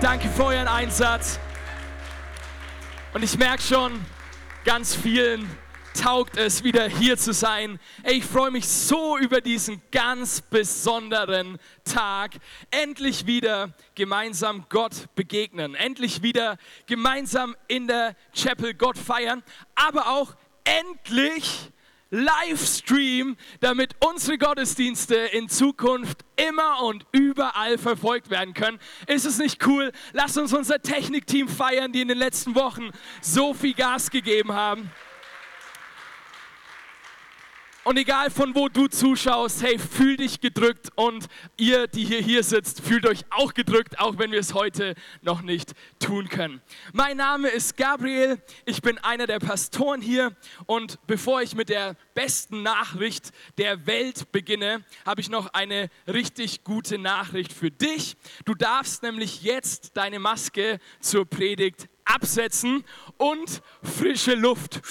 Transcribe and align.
Danke 0.00 0.28
für 0.28 0.44
euren 0.44 0.68
Einsatz. 0.68 1.40
Und 3.12 3.24
ich 3.24 3.36
merke 3.36 3.60
schon, 3.60 4.00
ganz 4.64 4.94
vielen 4.94 5.50
taugt 5.92 6.36
es, 6.36 6.62
wieder 6.62 6.88
hier 6.88 7.16
zu 7.16 7.32
sein. 7.32 7.80
Ey, 8.04 8.18
ich 8.18 8.24
freue 8.24 8.52
mich 8.52 8.68
so 8.68 9.18
über 9.18 9.40
diesen 9.40 9.82
ganz 9.90 10.40
besonderen 10.40 11.58
Tag. 11.82 12.36
Endlich 12.70 13.26
wieder 13.26 13.74
gemeinsam 13.96 14.66
Gott 14.68 15.12
begegnen. 15.16 15.74
Endlich 15.74 16.22
wieder 16.22 16.58
gemeinsam 16.86 17.56
in 17.66 17.88
der 17.88 18.14
Chapel 18.32 18.74
Gott 18.74 18.98
feiern. 18.98 19.42
Aber 19.74 20.10
auch 20.10 20.36
endlich 20.62 21.72
Livestream, 22.10 23.36
damit 23.60 23.94
unsere 24.00 24.38
Gottesdienste 24.38 25.14
in 25.14 25.48
Zukunft 25.48 26.24
immer 26.36 26.82
und 26.82 27.04
überall 27.12 27.76
verfolgt 27.76 28.30
werden 28.30 28.54
können. 28.54 28.78
Ist 29.06 29.26
es 29.26 29.38
nicht 29.38 29.66
cool? 29.66 29.92
Lass 30.12 30.36
uns 30.36 30.52
unser 30.52 30.80
Technikteam 30.80 31.48
feiern, 31.48 31.92
die 31.92 32.00
in 32.00 32.08
den 32.08 32.18
letzten 32.18 32.54
Wochen 32.54 32.90
so 33.20 33.52
viel 33.52 33.74
Gas 33.74 34.10
gegeben 34.10 34.52
haben. 34.52 34.90
Und 37.84 37.96
egal 37.96 38.30
von 38.30 38.54
wo 38.54 38.68
du 38.68 38.88
zuschaust, 38.88 39.62
hey, 39.62 39.78
fühl 39.78 40.16
dich 40.16 40.40
gedrückt 40.40 40.90
und 40.96 41.26
ihr, 41.56 41.86
die 41.86 42.04
hier 42.04 42.20
hier 42.20 42.42
sitzt, 42.42 42.82
fühlt 42.82 43.06
euch 43.06 43.24
auch 43.30 43.54
gedrückt, 43.54 43.98
auch 43.98 44.18
wenn 44.18 44.30
wir 44.30 44.40
es 44.40 44.52
heute 44.52 44.94
noch 45.22 45.42
nicht 45.42 45.72
tun 45.98 46.28
können. 46.28 46.60
Mein 46.92 47.16
Name 47.16 47.48
ist 47.48 47.76
Gabriel, 47.76 48.42
ich 48.66 48.82
bin 48.82 48.98
einer 48.98 49.26
der 49.26 49.38
Pastoren 49.38 50.02
hier 50.02 50.36
und 50.66 50.98
bevor 51.06 51.40
ich 51.40 51.54
mit 51.54 51.70
der 51.70 51.96
besten 52.14 52.62
Nachricht 52.62 53.30
der 53.56 53.86
Welt 53.86 54.32
beginne, 54.32 54.84
habe 55.06 55.20
ich 55.20 55.30
noch 55.30 55.54
eine 55.54 55.88
richtig 56.06 56.64
gute 56.64 56.98
Nachricht 56.98 57.52
für 57.52 57.70
dich. 57.70 58.16
Du 58.44 58.54
darfst 58.54 59.02
nämlich 59.02 59.42
jetzt 59.42 59.96
deine 59.96 60.18
Maske 60.18 60.78
zur 61.00 61.24
Predigt 61.24 61.88
absetzen 62.04 62.84
und 63.16 63.62
frische 63.82 64.34
Luft 64.34 64.82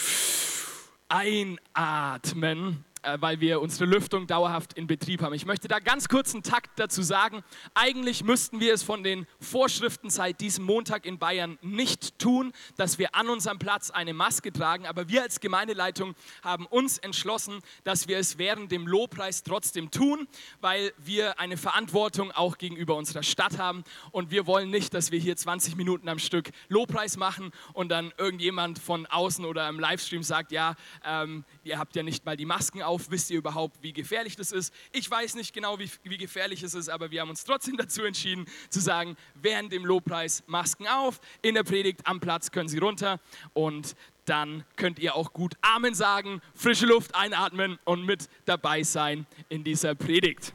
einatmen. 1.10 2.84
Äh, 3.08 3.22
weil 3.22 3.40
wir 3.40 3.62
unsere 3.62 3.86
Lüftung 3.86 4.28
dauerhaft 4.28 4.74
in 4.74 4.86
Betrieb 4.86 5.22
haben. 5.22 5.34
Ich 5.34 5.46
möchte 5.46 5.70
da 5.70 5.80
ganz 5.80 6.10
kurz 6.10 6.34
einen 6.34 6.44
Takt 6.44 6.78
dazu 6.78 7.02
sagen. 7.02 7.42
Eigentlich 7.74 8.24
müssten 8.24 8.60
wir 8.60 8.74
es 8.74 8.84
von 8.84 9.02
den 9.02 9.26
Vorschriften 9.40 10.10
seit 10.10 10.42
diesem 10.42 10.66
Montag 10.66 11.06
in 11.06 11.18
Bayern 11.18 11.58
nicht 11.62 12.20
tun, 12.20 12.52
dass 12.76 13.00
wir 13.00 13.16
an 13.16 13.30
unserem 13.30 13.60
Platz 13.60 13.92
eine 13.92 14.14
Maske 14.14 14.52
tragen. 14.52 14.86
Aber 14.86 15.08
wir 15.08 15.22
als 15.22 15.40
Gemeindeleitung 15.40 16.16
haben 16.44 16.66
uns 16.66 16.98
entschlossen, 16.98 17.60
dass 17.86 18.10
wir 18.10 18.18
es 18.18 18.38
während 18.38 18.74
dem 18.74 18.88
Lobpreis 18.88 19.44
trotzdem 19.44 19.90
tun, 19.90 20.28
weil 20.60 20.92
wir 20.98 21.40
eine 21.40 21.56
Verantwortung 21.56 22.32
auch 22.32 22.58
gegenüber 22.58 22.96
unserer 22.96 23.24
Stadt 23.24 23.58
haben. 23.58 23.86
Und 24.12 24.32
wir 24.32 24.48
wollen 24.48 24.70
nicht, 24.70 24.94
dass 24.94 25.12
wir 25.12 25.20
hier 25.20 25.38
20 25.38 25.78
Minuten 25.78 26.10
am 26.10 26.20
Stück 26.20 26.50
Lobpreis 26.68 27.16
machen 27.16 27.52
und 27.72 27.88
dann 27.88 28.12
irgendjemand 28.18 28.80
von 28.80 29.06
außen 29.06 29.46
oder 29.46 29.70
im 29.70 29.80
Livestream 29.80 30.24
sagt, 30.24 30.52
ja, 30.52 30.76
ähm, 31.06 31.46
ihr 31.64 31.80
habt 31.80 31.96
ja 31.96 32.04
nicht 32.04 32.26
mal 32.26 32.36
die 32.36 32.46
Masken 32.46 32.82
auf 32.82 32.97
auf, 32.98 33.12
wisst 33.12 33.30
ihr 33.30 33.38
überhaupt, 33.38 33.78
wie 33.84 33.94
gefährlich 33.94 34.36
das 34.36 34.52
ist? 34.52 34.74
Ich 34.92 35.10
weiß 35.10 35.36
nicht 35.36 35.54
genau, 35.54 35.78
wie, 35.78 35.90
wie 36.04 36.18
gefährlich 36.18 36.64
es 36.64 36.74
ist, 36.74 36.90
aber 36.90 37.12
wir 37.12 37.22
haben 37.22 37.30
uns 37.30 37.44
trotzdem 37.44 37.78
dazu 37.78 38.04
entschieden 38.04 38.46
zu 38.70 38.80
sagen, 38.80 39.16
während 39.36 39.72
dem 39.72 39.86
Lobpreis 39.86 40.44
Masken 40.48 40.88
auf, 40.88 41.22
in 41.44 41.54
der 41.54 41.64
Predigt 41.64 42.02
am 42.06 42.20
Platz 42.20 42.50
können 42.50 42.68
sie 42.68 42.80
runter 42.80 43.20
und 43.54 43.96
dann 44.26 44.66
könnt 44.78 44.98
ihr 44.98 45.16
auch 45.16 45.32
gut 45.32 45.54
Amen 45.62 45.94
sagen, 45.94 46.42
frische 46.56 46.88
Luft 46.88 47.14
einatmen 47.14 47.78
und 47.86 48.04
mit 48.04 48.30
dabei 48.46 48.82
sein 48.82 49.28
in 49.48 49.64
dieser 49.64 49.94
Predigt. 49.94 50.54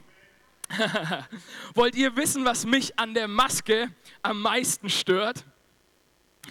Wollt 1.74 1.94
ihr 1.94 2.16
wissen, 2.16 2.44
was 2.44 2.66
mich 2.66 2.98
an 2.98 3.14
der 3.14 3.28
Maske 3.28 3.88
am 4.22 4.42
meisten 4.42 4.90
stört? 4.90 5.44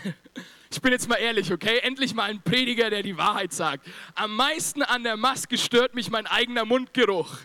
Ich 0.74 0.82
bin 0.82 0.94
jetzt 0.94 1.10
mal 1.10 1.18
ehrlich, 1.18 1.52
okay? 1.52 1.80
Endlich 1.80 2.14
mal 2.14 2.30
ein 2.30 2.42
Prediger, 2.42 2.90
der 2.90 3.04
die 3.04 3.18
Wahrheit 3.18 3.52
sagt. 3.52 3.86
Am 4.16 4.34
meisten 4.34 4.82
an 4.82 5.04
der 5.04 5.18
Maske 5.18 5.58
stört 5.58 5.96
mich 5.96 6.10
mein 6.10 6.26
eigener 6.28 6.64
Mundgeruch. 6.64 7.36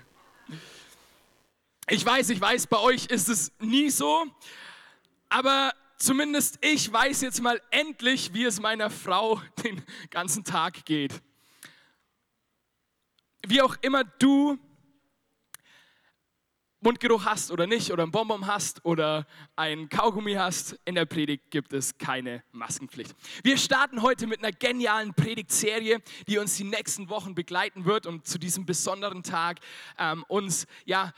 Ich 1.89 2.07
weiß, 2.07 2.31
ich 2.31 2.41
weiß, 2.41 2.69
bei 2.69 2.79
euch 2.79 3.07
ist 3.07 3.29
es 3.29 3.51
nie 3.59 3.91
so, 3.91 4.27
aber 5.29 5.73
zumindest 5.99 6.59
ich 6.61 6.93
weiß 6.93 7.21
jetzt 7.23 7.43
mal 7.43 7.61
endlich, 7.71 8.33
wie 8.33 8.45
es 8.45 8.61
meiner 8.61 8.91
Frau 8.91 9.43
den 9.65 9.83
ganzen 10.11 10.45
Tag 10.45 10.85
geht. 10.85 11.21
Wie 13.45 13.61
auch 13.61 13.77
immer 13.83 14.05
du 14.05 14.57
Mundgeruch 16.87 17.25
hast 17.25 17.51
oder 17.51 17.67
nicht, 17.67 17.91
oder 17.91 18.05
ein 18.05 18.13
Bonbon 18.13 18.47
hast 18.47 18.85
oder 18.85 19.27
ein 19.57 19.89
Kaugummi 19.89 20.35
hast, 20.35 20.79
in 20.85 20.95
der 20.95 21.05
Predigt 21.05 21.51
gibt 21.51 21.73
es 21.73 21.99
keine 21.99 22.45
Maskenpflicht. 22.53 23.13
Wir 23.43 23.59
starten 23.59 24.03
heute 24.03 24.29
mit 24.29 24.39
einer 24.39 24.53
genialen 24.53 25.13
Predigtserie, 25.13 26.01
die 26.29 26.39
uns 26.39 26.57
die 26.57 26.63
nächsten 26.63 27.09
Wochen 27.09 27.35
begleiten 27.35 27.87
wird 27.87 28.07
und 28.07 28.29
zu 28.29 28.39
diesem 28.39 28.67
besonderen 28.67 29.25
Tag 29.25 29.59
ähm, 29.99 30.25
uns 30.29 30.69
ja 30.85 31.13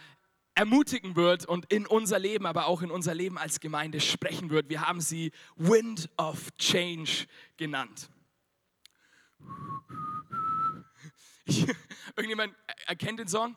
ermutigen 0.54 1.16
wird 1.16 1.44
und 1.44 1.70
in 1.70 1.86
unser 1.86 2.18
Leben, 2.18 2.46
aber 2.46 2.66
auch 2.66 2.80
in 2.80 2.90
unser 2.90 3.14
Leben 3.14 3.36
als 3.36 3.60
Gemeinde 3.60 4.00
sprechen 4.00 4.48
wird. 4.48 4.70
Wir 4.70 4.88
haben 4.88 5.02
sie 5.02 5.32
Wind 5.56 6.08
of 6.16 6.50
Change 6.56 7.26
genannt. 7.58 8.08
Ich, 11.44 11.66
irgendjemand 12.16 12.54
erkennt 12.86 13.18
den 13.18 13.28
Song? 13.28 13.54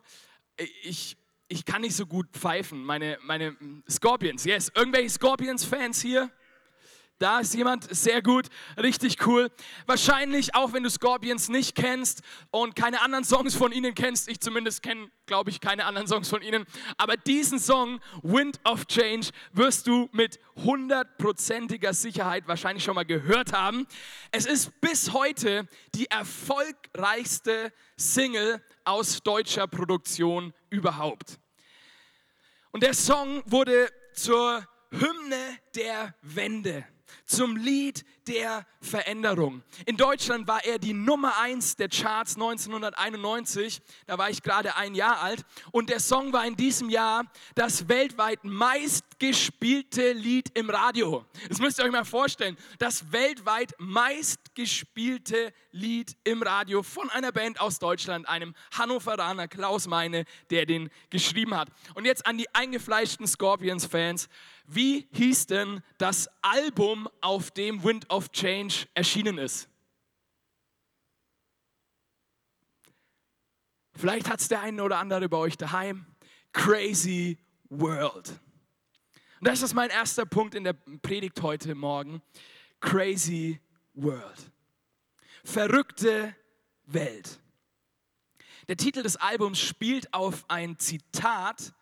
Ich 0.83 1.15
ich 1.51 1.65
kann 1.65 1.81
nicht 1.81 1.95
so 1.95 2.05
gut 2.05 2.27
pfeifen. 2.31 2.83
Meine, 2.83 3.17
meine 3.23 3.57
Scorpions, 3.89 4.45
yes. 4.45 4.71
Irgendwelche 4.73 5.09
Scorpions-Fans 5.09 6.01
hier? 6.01 6.31
Da 7.19 7.41
ist 7.41 7.53
jemand, 7.53 7.93
sehr 7.95 8.23
gut, 8.23 8.47
richtig 8.77 9.27
cool. 9.27 9.51
Wahrscheinlich, 9.85 10.55
auch 10.55 10.73
wenn 10.73 10.81
du 10.81 10.89
Scorpions 10.89 11.49
nicht 11.49 11.75
kennst 11.75 12.23
und 12.49 12.75
keine 12.75 13.01
anderen 13.03 13.23
Songs 13.23 13.53
von 13.53 13.71
ihnen 13.71 13.93
kennst, 13.93 14.27
ich 14.27 14.39
zumindest 14.39 14.81
kenne, 14.81 15.11
glaube 15.27 15.51
ich, 15.51 15.59
keine 15.59 15.85
anderen 15.85 16.07
Songs 16.07 16.29
von 16.29 16.41
ihnen, 16.41 16.65
aber 16.97 17.17
diesen 17.17 17.59
Song, 17.59 17.99
Wind 18.23 18.59
of 18.63 18.87
Change, 18.87 19.27
wirst 19.53 19.85
du 19.85 20.09
mit 20.13 20.39
hundertprozentiger 20.55 21.93
Sicherheit 21.93 22.47
wahrscheinlich 22.47 22.83
schon 22.83 22.95
mal 22.95 23.05
gehört 23.05 23.53
haben. 23.53 23.85
Es 24.31 24.47
ist 24.47 24.71
bis 24.81 25.13
heute 25.13 25.67
die 25.93 26.09
erfolgreichste 26.09 27.71
Single 27.97 28.63
aus 28.83 29.21
deutscher 29.21 29.67
Produktion 29.67 30.53
überhaupt. 30.71 31.40
Und 32.71 32.83
der 32.83 32.93
Song 32.93 33.43
wurde 33.45 33.89
zur 34.13 34.65
Hymne 34.91 35.57
der 35.75 36.15
Wende 36.21 36.85
zum 37.25 37.55
Lied 37.55 38.03
der 38.27 38.65
Veränderung. 38.81 39.63
In 39.85 39.97
Deutschland 39.97 40.47
war 40.47 40.63
er 40.63 40.79
die 40.79 40.93
Nummer 40.93 41.39
eins 41.39 41.75
der 41.75 41.89
Charts 41.89 42.35
1991. 42.35 43.81
Da 44.05 44.17
war 44.17 44.29
ich 44.29 44.41
gerade 44.43 44.75
ein 44.75 44.95
Jahr 44.95 45.21
alt. 45.21 45.43
Und 45.71 45.89
der 45.89 45.99
Song 45.99 46.33
war 46.33 46.45
in 46.45 46.55
diesem 46.55 46.89
Jahr 46.89 47.25
das 47.55 47.87
weltweit 47.87 48.43
meistgespielte 48.43 50.13
Lied 50.13 50.49
im 50.55 50.69
Radio. 50.69 51.25
Das 51.49 51.59
müsst 51.59 51.79
ihr 51.79 51.85
euch 51.85 51.91
mal 51.91 52.05
vorstellen. 52.05 52.57
Das 52.79 53.11
weltweit 53.11 53.73
meistgespielte 53.79 55.53
Lied 55.71 56.15
im 56.23 56.43
Radio 56.43 56.83
von 56.83 57.09
einer 57.09 57.31
Band 57.31 57.59
aus 57.59 57.79
Deutschland, 57.79 58.27
einem 58.27 58.55
Hannoveraner 58.77 59.47
Klaus 59.47 59.87
Meine, 59.87 60.25
der 60.49 60.65
den 60.65 60.89
geschrieben 61.09 61.55
hat. 61.55 61.69
Und 61.95 62.05
jetzt 62.05 62.25
an 62.25 62.37
die 62.37 62.53
eingefleischten 62.53 63.27
Scorpions-Fans. 63.27 64.27
Wie 64.73 65.05
hieß 65.11 65.47
denn 65.47 65.83
das 65.97 66.29
Album, 66.41 67.09
auf 67.19 67.51
dem 67.51 67.83
Wind 67.83 68.09
of 68.09 68.31
Change 68.31 68.87
erschienen 68.93 69.37
ist? 69.37 69.67
Vielleicht 73.93 74.29
hat 74.29 74.39
es 74.39 74.47
der 74.47 74.61
eine 74.61 74.81
oder 74.81 74.99
andere 74.99 75.27
bei 75.27 75.35
euch 75.35 75.57
daheim. 75.57 76.05
Crazy 76.53 77.37
World. 77.67 78.29
Und 78.29 79.47
das 79.47 79.61
ist 79.61 79.73
mein 79.73 79.89
erster 79.89 80.25
Punkt 80.25 80.55
in 80.55 80.63
der 80.63 80.71
Predigt 80.71 81.41
heute 81.41 81.75
Morgen. 81.75 82.21
Crazy 82.79 83.59
World. 83.93 84.51
Verrückte 85.43 86.33
Welt. 86.85 87.41
Der 88.69 88.77
Titel 88.77 89.03
des 89.03 89.17
Albums 89.17 89.59
spielt 89.59 90.13
auf 90.13 90.45
ein 90.47 90.79
Zitat 90.79 91.73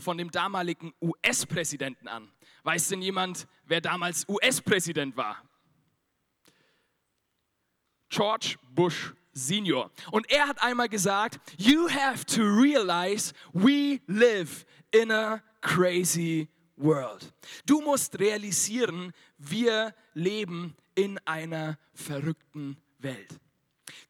von 0.00 0.18
dem 0.18 0.30
damaligen 0.30 0.92
US-Präsidenten 1.00 2.08
an. 2.08 2.30
Weiß 2.62 2.88
denn 2.88 3.02
jemand, 3.02 3.46
wer 3.64 3.80
damals 3.80 4.28
US-Präsident 4.28 5.16
war? 5.16 5.42
George 8.08 8.56
Bush 8.74 9.12
Senior. 9.32 9.90
Und 10.10 10.30
er 10.30 10.48
hat 10.48 10.62
einmal 10.62 10.88
gesagt, 10.88 11.38
you 11.56 11.88
have 11.88 12.24
to 12.26 12.42
realize 12.42 13.32
we 13.52 14.00
live 14.06 14.66
in 14.90 15.10
a 15.12 15.42
crazy 15.60 16.48
world. 16.76 17.32
Du 17.66 17.80
musst 17.80 18.18
realisieren, 18.18 19.12
wir 19.38 19.94
leben 20.14 20.76
in 20.94 21.18
einer 21.24 21.78
verrückten 21.94 22.76
Welt. 22.98 23.40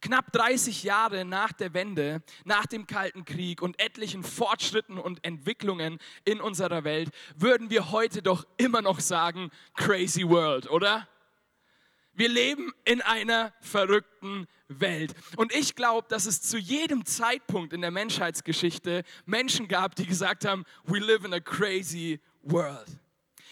Knapp 0.01 0.31
30 0.31 0.83
Jahre 0.83 1.25
nach 1.25 1.51
der 1.51 1.73
Wende, 1.73 2.21
nach 2.43 2.65
dem 2.65 2.87
Kalten 2.87 3.25
Krieg 3.25 3.61
und 3.61 3.79
etlichen 3.79 4.23
Fortschritten 4.23 4.97
und 4.97 5.23
Entwicklungen 5.25 5.99
in 6.25 6.41
unserer 6.41 6.83
Welt, 6.83 7.09
würden 7.35 7.69
wir 7.69 7.91
heute 7.91 8.21
doch 8.21 8.45
immer 8.57 8.81
noch 8.81 8.99
sagen, 8.99 9.51
crazy 9.75 10.27
world, 10.27 10.69
oder? 10.69 11.07
Wir 12.13 12.29
leben 12.29 12.71
in 12.83 13.01
einer 13.01 13.53
verrückten 13.61 14.47
Welt. 14.67 15.13
Und 15.37 15.53
ich 15.53 15.75
glaube, 15.75 16.07
dass 16.09 16.25
es 16.25 16.41
zu 16.41 16.57
jedem 16.57 17.05
Zeitpunkt 17.05 17.73
in 17.73 17.81
der 17.81 17.91
Menschheitsgeschichte 17.91 19.03
Menschen 19.25 19.67
gab, 19.67 19.95
die 19.95 20.05
gesagt 20.05 20.45
haben, 20.45 20.65
we 20.83 20.99
live 20.99 21.23
in 21.23 21.33
a 21.33 21.39
crazy 21.39 22.19
world. 22.43 23.00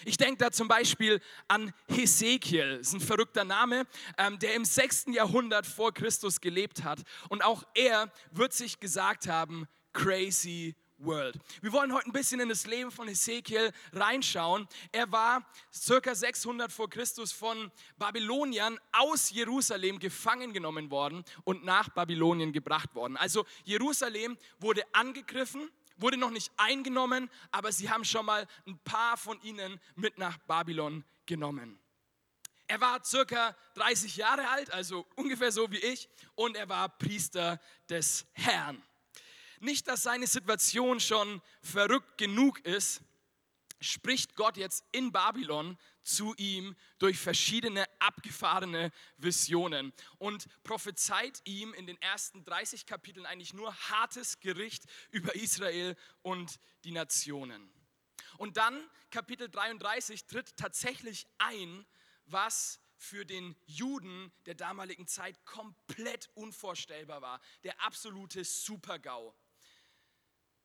Ich 0.06 0.18
denke 0.18 0.38
da 0.38 0.52
zum 0.52 0.68
Beispiel 0.68 1.22
an 1.48 1.74
Hesekiel, 1.90 2.78
das 2.78 2.88
ist 2.88 2.94
ein 2.94 3.02
verrückter 3.02 3.44
Name, 3.44 3.86
ähm, 4.18 4.40
der 4.40 4.56
im 4.56 4.66
6. 4.66 5.08
Jahrhundert 5.14 5.66
vor 5.66 5.94
Christus 5.94 6.40
gelebt 6.40 6.84
hat. 6.84 7.00
Und 7.30 7.44
auch 7.44 7.64
er 7.74 8.12
wird 8.32 8.54
sich 8.54 8.80
gesagt 8.80 9.28
haben, 9.28 9.68
crazy 9.94 10.76
World. 11.00 11.38
Wir 11.62 11.72
wollen 11.72 11.94
heute 11.94 12.08
ein 12.08 12.12
bisschen 12.12 12.40
in 12.40 12.50
das 12.50 12.66
Leben 12.66 12.92
von 12.92 13.08
Hesekiel 13.08 13.72
reinschauen. 13.94 14.68
Er 14.92 15.10
war 15.12 15.46
circa 15.74 16.14
600 16.14 16.72
vor 16.72 16.90
Christus 16.90 17.32
von 17.32 17.72
Babyloniern 17.98 18.78
aus 18.92 19.30
Jerusalem 19.30 20.00
gefangen 20.00 20.52
genommen 20.52 20.92
worden 20.92 21.24
und 21.46 21.64
nach 21.64 21.90
Babylonien 21.90 22.52
gebracht 22.52 22.94
worden. 22.96 23.16
Also 23.16 23.46
Jerusalem 23.64 24.38
wurde 24.60 24.84
angegriffen 24.94 25.70
wurde 26.02 26.18
noch 26.18 26.32
nicht 26.32 26.52
eingenommen, 26.58 27.30
aber 27.52 27.72
sie 27.72 27.90
haben 27.90 28.06
schon 28.06 28.26
mal 28.26 28.48
ein 28.66 28.80
paar 28.80 29.18
von 29.18 29.42
ihnen 29.42 29.80
mit 29.96 30.18
nach 30.18 30.38
Babylon 30.40 31.04
genommen. 31.26 31.80
Er 32.68 32.80
war 32.82 33.04
circa 33.04 33.56
30 33.76 34.16
Jahre 34.18 34.48
alt, 34.50 34.72
also 34.72 35.08
ungefähr 35.16 35.52
so 35.52 35.72
wie 35.72 35.80
ich, 35.80 36.08
und 36.36 36.56
er 36.56 36.70
war 36.70 36.90
Priester 36.90 37.60
des 37.90 38.28
Herrn. 38.34 38.82
Nicht, 39.60 39.88
dass 39.88 40.04
seine 40.04 40.28
Situation 40.28 41.00
schon 41.00 41.42
verrückt 41.62 42.18
genug 42.18 42.60
ist, 42.60 43.02
spricht 43.82 44.36
Gott 44.36 44.58
jetzt 44.58 44.86
in 44.92 45.12
Babylon 45.12 45.78
zu 46.04 46.34
ihm 46.36 46.76
durch 46.98 47.18
verschiedene 47.18 47.86
abgefahrene 48.00 48.92
Visionen 49.18 49.94
und 50.18 50.48
prophezeit 50.64 51.42
ihm 51.46 51.74
in 51.74 51.86
den 51.86 52.02
ersten 52.02 52.44
30 52.44 52.86
Kapiteln 52.86 53.26
eigentlich 53.26 53.54
nur 53.54 53.74
hartes 53.90 54.40
Gericht 54.40 54.86
über 55.12 55.36
Israel 55.36 55.96
und 56.22 56.60
die 56.84 56.92
Nationen. 56.92 57.72
Und 58.38 58.58
dann 58.58 58.90
Kapitel 59.12 59.50
33 59.50 60.26
tritt 60.26 60.56
tatsächlich 60.56 61.28
ein, 61.38 61.86
was 62.26 62.80
für 62.96 63.26
den 63.26 63.56
Juden 63.66 64.32
der 64.46 64.56
damaligen 64.56 65.08
Zeit 65.08 65.46
komplett 65.46 66.30
unvorstellbar 66.36 67.22
war. 67.22 67.42
Der 67.64 67.82
absolute 67.82 68.44
Supergau. 68.44 69.34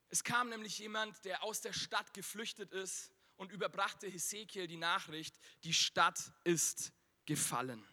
Es 0.09 0.23
kam 0.25 0.49
nämlich 0.49 0.79
jemand, 0.79 1.25
der 1.25 1.43
aus 1.43 1.61
der 1.61 1.73
Stadt 1.73 2.13
geflüchtet 2.13 2.73
ist 2.73 3.13
und 3.37 3.53
überbrachte 3.53 4.07
Hesekiel 4.07 4.67
die 4.67 4.77
Nachricht, 4.77 5.39
die 5.65 5.75
Stadt 5.75 6.33
ist 6.45 6.93
gefallen. 7.27 7.87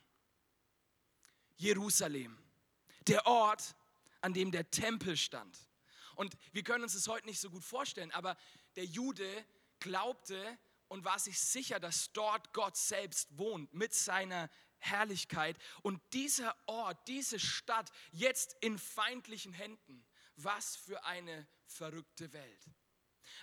Jerusalem, 1.57 2.37
der 3.07 3.25
Ort, 3.27 3.75
an 4.21 4.33
dem 4.33 4.51
der 4.51 4.69
Tempel 4.69 5.17
stand. 5.17 5.57
Und 6.15 6.35
wir 6.51 6.63
können 6.63 6.83
uns 6.83 6.93
das 6.93 7.07
heute 7.07 7.25
nicht 7.25 7.39
so 7.39 7.49
gut 7.49 7.63
vorstellen, 7.63 8.11
aber 8.11 8.37
der 8.75 8.85
Jude 8.85 9.45
glaubte 9.79 10.57
und 10.87 11.05
war 11.05 11.19
sich 11.19 11.39
sicher, 11.39 11.79
dass 11.79 12.11
dort 12.13 12.53
Gott 12.53 12.77
selbst 12.77 13.37
wohnt 13.37 13.73
mit 13.73 13.93
seiner 13.93 14.49
Herrlichkeit. 14.77 15.57
Und 15.83 16.01
dieser 16.13 16.55
Ort, 16.67 17.07
diese 17.07 17.39
Stadt 17.39 17.89
jetzt 18.11 18.57
in 18.61 18.77
feindlichen 18.77 19.53
Händen. 19.53 20.05
Was 20.35 20.75
für 20.75 21.03
eine 21.05 21.47
verrückte 21.65 22.33
Welt. 22.33 22.65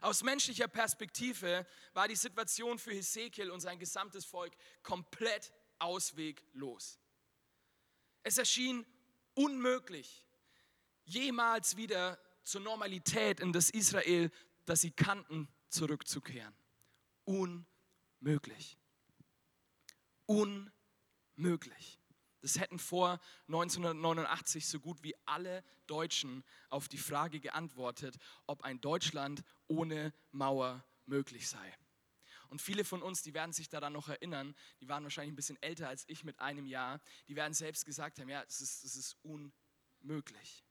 Aus 0.00 0.22
menschlicher 0.22 0.68
Perspektive 0.68 1.66
war 1.92 2.08
die 2.08 2.16
Situation 2.16 2.78
für 2.78 2.92
Hesekiel 2.92 3.50
und 3.50 3.60
sein 3.60 3.78
gesamtes 3.78 4.24
Volk 4.24 4.54
komplett 4.82 5.52
ausweglos. 5.78 6.98
Es 8.22 8.38
erschien 8.38 8.86
unmöglich, 9.34 10.24
jemals 11.04 11.76
wieder 11.76 12.18
zur 12.42 12.60
Normalität 12.60 13.40
in 13.40 13.52
das 13.52 13.70
Israel, 13.70 14.30
das 14.64 14.80
sie 14.80 14.90
kannten, 14.90 15.48
zurückzukehren. 15.68 16.54
Unmöglich. 17.24 18.78
Unmöglich. 20.26 21.98
Das 22.40 22.58
hätten 22.58 22.78
vor 22.78 23.20
1989 23.48 24.66
so 24.66 24.80
gut 24.80 25.02
wie 25.02 25.14
alle 25.26 25.64
Deutschen 25.86 26.44
auf 26.68 26.88
die 26.88 26.98
Frage 26.98 27.40
geantwortet, 27.40 28.16
ob 28.46 28.62
ein 28.62 28.80
Deutschland 28.80 29.42
ohne 29.66 30.12
Mauer 30.30 30.84
möglich 31.06 31.48
sei. 31.48 31.76
Und 32.48 32.62
viele 32.62 32.84
von 32.84 33.02
uns, 33.02 33.22
die 33.22 33.34
werden 33.34 33.52
sich 33.52 33.68
daran 33.68 33.92
noch 33.92 34.08
erinnern, 34.08 34.54
die 34.80 34.88
waren 34.88 35.02
wahrscheinlich 35.02 35.32
ein 35.32 35.36
bisschen 35.36 35.62
älter 35.62 35.88
als 35.88 36.04
ich 36.08 36.24
mit 36.24 36.40
einem 36.40 36.66
Jahr, 36.66 37.00
die 37.26 37.36
werden 37.36 37.52
selbst 37.52 37.84
gesagt 37.84 38.18
haben, 38.18 38.28
ja, 38.28 38.42
es 38.46 38.60
ist, 38.60 38.84
es 38.84 38.96
ist 38.96 39.16
unmöglich. 39.22 40.64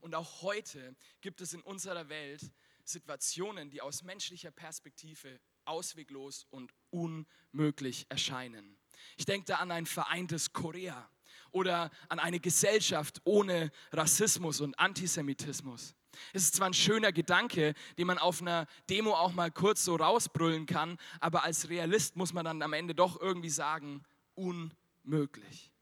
Und 0.00 0.14
auch 0.14 0.42
heute 0.42 0.94
gibt 1.20 1.40
es 1.40 1.52
in 1.52 1.62
unserer 1.62 2.08
Welt 2.08 2.52
Situationen, 2.84 3.70
die 3.70 3.80
aus 3.80 4.02
menschlicher 4.02 4.50
Perspektive 4.50 5.40
ausweglos 5.64 6.46
und 6.50 6.72
unmöglich 6.90 8.06
erscheinen. 8.08 8.78
Ich 9.16 9.24
denke 9.24 9.46
da 9.46 9.56
an 9.56 9.70
ein 9.70 9.86
vereintes 9.86 10.52
Korea 10.52 11.08
oder 11.50 11.90
an 12.08 12.18
eine 12.18 12.40
Gesellschaft 12.40 13.20
ohne 13.24 13.70
Rassismus 13.92 14.60
und 14.60 14.78
Antisemitismus. 14.78 15.94
Es 16.32 16.44
ist 16.44 16.56
zwar 16.56 16.68
ein 16.68 16.74
schöner 16.74 17.12
Gedanke, 17.12 17.74
den 17.98 18.06
man 18.06 18.18
auf 18.18 18.40
einer 18.40 18.66
Demo 18.88 19.14
auch 19.14 19.32
mal 19.32 19.50
kurz 19.50 19.84
so 19.84 19.96
rausbrüllen 19.96 20.66
kann, 20.66 20.98
aber 21.20 21.44
als 21.44 21.68
Realist 21.68 22.16
muss 22.16 22.32
man 22.32 22.44
dann 22.44 22.62
am 22.62 22.72
Ende 22.72 22.94
doch 22.94 23.20
irgendwie 23.20 23.50
sagen, 23.50 24.04
unmöglich. 24.34 25.72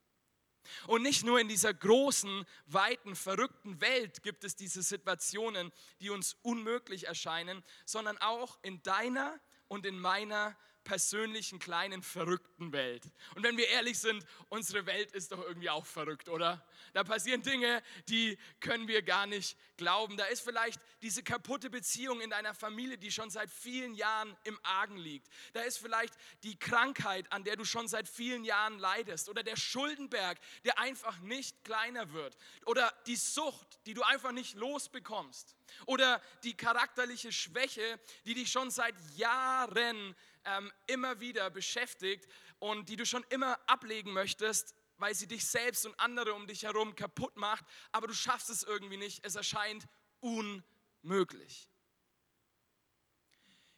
Und 0.86 1.02
nicht 1.02 1.24
nur 1.24 1.40
in 1.40 1.48
dieser 1.48 1.74
großen, 1.74 2.44
weiten, 2.66 3.16
verrückten 3.16 3.80
Welt 3.80 4.22
gibt 4.22 4.44
es 4.44 4.56
diese 4.56 4.82
Situationen, 4.82 5.72
die 6.00 6.10
uns 6.10 6.36
unmöglich 6.42 7.06
erscheinen, 7.06 7.62
sondern 7.84 8.18
auch 8.18 8.58
in 8.62 8.82
deiner 8.82 9.38
und 9.68 9.86
in 9.86 9.98
meiner 9.98 10.56
persönlichen, 10.84 11.58
kleinen, 11.58 12.02
verrückten 12.02 12.72
Welt. 12.72 13.04
Und 13.34 13.42
wenn 13.42 13.56
wir 13.56 13.68
ehrlich 13.68 13.98
sind, 13.98 14.24
unsere 14.48 14.86
Welt 14.86 15.12
ist 15.12 15.32
doch 15.32 15.42
irgendwie 15.42 15.70
auch 15.70 15.86
verrückt, 15.86 16.28
oder? 16.28 16.66
Da 16.92 17.04
passieren 17.04 17.42
Dinge, 17.42 17.82
die 18.08 18.38
können 18.60 18.88
wir 18.88 19.02
gar 19.02 19.26
nicht 19.26 19.56
glauben. 19.76 20.16
Da 20.16 20.24
ist 20.26 20.42
vielleicht 20.42 20.80
diese 21.00 21.22
kaputte 21.22 21.70
Beziehung 21.70 22.20
in 22.20 22.30
deiner 22.30 22.54
Familie, 22.54 22.98
die 22.98 23.10
schon 23.10 23.30
seit 23.30 23.50
vielen 23.50 23.94
Jahren 23.94 24.36
im 24.44 24.58
Argen 24.62 24.96
liegt. 24.96 25.28
Da 25.52 25.62
ist 25.62 25.78
vielleicht 25.78 26.14
die 26.42 26.58
Krankheit, 26.58 27.30
an 27.32 27.44
der 27.44 27.56
du 27.56 27.64
schon 27.64 27.88
seit 27.88 28.08
vielen 28.08 28.44
Jahren 28.44 28.78
leidest. 28.78 29.28
Oder 29.28 29.42
der 29.42 29.56
Schuldenberg, 29.56 30.38
der 30.64 30.78
einfach 30.78 31.18
nicht 31.20 31.64
kleiner 31.64 32.12
wird. 32.12 32.36
Oder 32.66 32.92
die 33.06 33.16
Sucht, 33.16 33.78
die 33.86 33.94
du 33.94 34.02
einfach 34.02 34.32
nicht 34.32 34.54
losbekommst. 34.54 35.56
Oder 35.86 36.20
die 36.44 36.56
charakterliche 36.56 37.32
Schwäche, 37.32 37.98
die 38.26 38.34
dich 38.34 38.50
schon 38.50 38.70
seit 38.70 38.94
Jahren 39.16 40.14
ähm, 40.44 40.72
immer 40.86 41.20
wieder 41.20 41.50
beschäftigt 41.50 42.26
und 42.58 42.88
die 42.88 42.96
du 42.96 43.06
schon 43.06 43.24
immer 43.30 43.58
ablegen 43.68 44.12
möchtest, 44.12 44.74
weil 44.96 45.14
sie 45.14 45.26
dich 45.26 45.46
selbst 45.46 45.84
und 45.86 45.98
andere 45.98 46.34
um 46.34 46.46
dich 46.46 46.62
herum 46.62 46.94
kaputt 46.94 47.36
macht, 47.36 47.64
aber 47.90 48.06
du 48.06 48.14
schaffst 48.14 48.50
es 48.50 48.62
irgendwie 48.62 48.96
nicht. 48.96 49.24
Es 49.24 49.34
erscheint 49.34 49.86
unmöglich. 50.20 51.68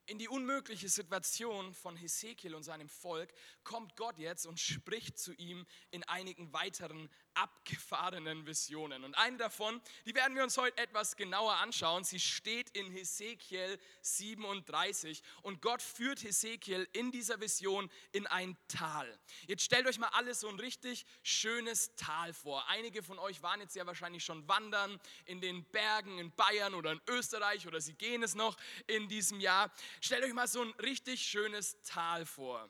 In 0.06 0.18
die 0.18 0.28
unmögliche 0.28 0.90
Situation 0.90 1.72
von 1.72 1.96
Hesekiel 1.96 2.54
und 2.54 2.62
seinem 2.62 2.90
Volk 2.90 3.32
kommt 3.62 3.96
Gott 3.96 4.18
jetzt 4.18 4.44
und 4.44 4.60
spricht 4.60 5.18
zu 5.18 5.32
ihm 5.32 5.64
in 5.90 6.02
einigen 6.04 6.52
weiteren 6.52 7.08
abgefahrenen 7.34 8.46
Visionen. 8.46 9.04
Und 9.04 9.14
eine 9.16 9.36
davon, 9.36 9.80
die 10.06 10.14
werden 10.14 10.36
wir 10.36 10.42
uns 10.42 10.56
heute 10.56 10.78
etwas 10.78 11.16
genauer 11.16 11.54
anschauen. 11.56 12.04
Sie 12.04 12.20
steht 12.20 12.70
in 12.70 12.90
Hesekiel 12.90 13.78
37 14.02 15.22
und 15.42 15.60
Gott 15.60 15.82
führt 15.82 16.22
Hesekiel 16.22 16.88
in 16.92 17.10
dieser 17.10 17.40
Vision 17.40 17.90
in 18.12 18.26
ein 18.26 18.56
Tal. 18.68 19.18
Jetzt 19.46 19.64
stellt 19.64 19.86
euch 19.86 19.98
mal 19.98 20.08
alles 20.08 20.40
so 20.40 20.48
ein 20.48 20.58
richtig 20.58 21.04
schönes 21.22 21.94
Tal 21.96 22.32
vor. 22.32 22.68
Einige 22.68 23.02
von 23.02 23.18
euch 23.18 23.42
waren 23.42 23.60
jetzt 23.60 23.76
ja 23.76 23.86
wahrscheinlich 23.86 24.24
schon 24.24 24.46
wandern 24.48 25.00
in 25.26 25.40
den 25.40 25.64
Bergen 25.64 26.18
in 26.18 26.30
Bayern 26.32 26.74
oder 26.74 26.92
in 26.92 27.00
Österreich 27.08 27.66
oder 27.66 27.80
sie 27.80 27.94
gehen 27.94 28.22
es 28.22 28.34
noch 28.34 28.56
in 28.86 29.08
diesem 29.08 29.40
Jahr. 29.40 29.72
Stellt 30.00 30.24
euch 30.24 30.32
mal 30.32 30.48
so 30.48 30.62
ein 30.62 30.70
richtig 30.80 31.22
schönes 31.22 31.80
Tal 31.82 32.26
vor. 32.26 32.68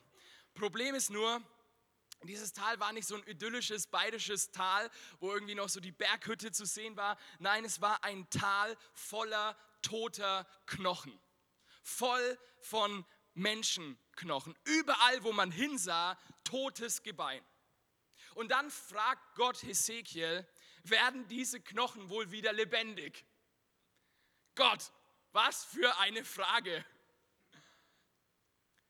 Problem 0.55 0.95
ist 0.95 1.11
nur, 1.11 1.43
dieses 2.27 2.53
Tal 2.53 2.79
war 2.81 2.93
nicht 2.93 3.07
so 3.07 3.17
ein 3.17 3.25
idyllisches 3.25 3.87
bayerisches 3.87 4.51
Tal, 4.51 4.91
wo 5.21 5.33
irgendwie 5.33 5.55
noch 5.55 5.69
so 5.69 5.81
die 5.81 5.93
Berghütte 5.93 6.53
zu 6.53 6.67
sehen 6.67 6.97
war. 6.97 7.19
Nein, 7.39 7.65
es 7.65 7.81
war 7.81 8.03
ein 8.05 8.29
Tal 8.31 8.77
voller 8.93 9.57
toter 9.83 10.47
Knochen. 10.67 11.19
Voll 11.83 12.39
von 12.61 13.05
Menschenknochen. 13.35 14.57
Überall, 14.65 15.23
wo 15.23 15.33
man 15.33 15.51
hinsah, 15.51 16.19
totes 16.45 17.03
Gebein. 17.03 17.45
Und 18.35 18.51
dann 18.51 18.71
fragt 18.71 19.35
Gott 19.37 19.63
Hesekiel, 19.63 20.47
werden 20.83 21.27
diese 21.29 21.61
Knochen 21.61 22.09
wohl 22.09 22.31
wieder 22.31 22.53
lebendig? 22.53 23.25
Gott, 24.55 24.93
was 25.33 25.65
für 25.65 25.97
eine 25.99 26.25
Frage. 26.25 26.85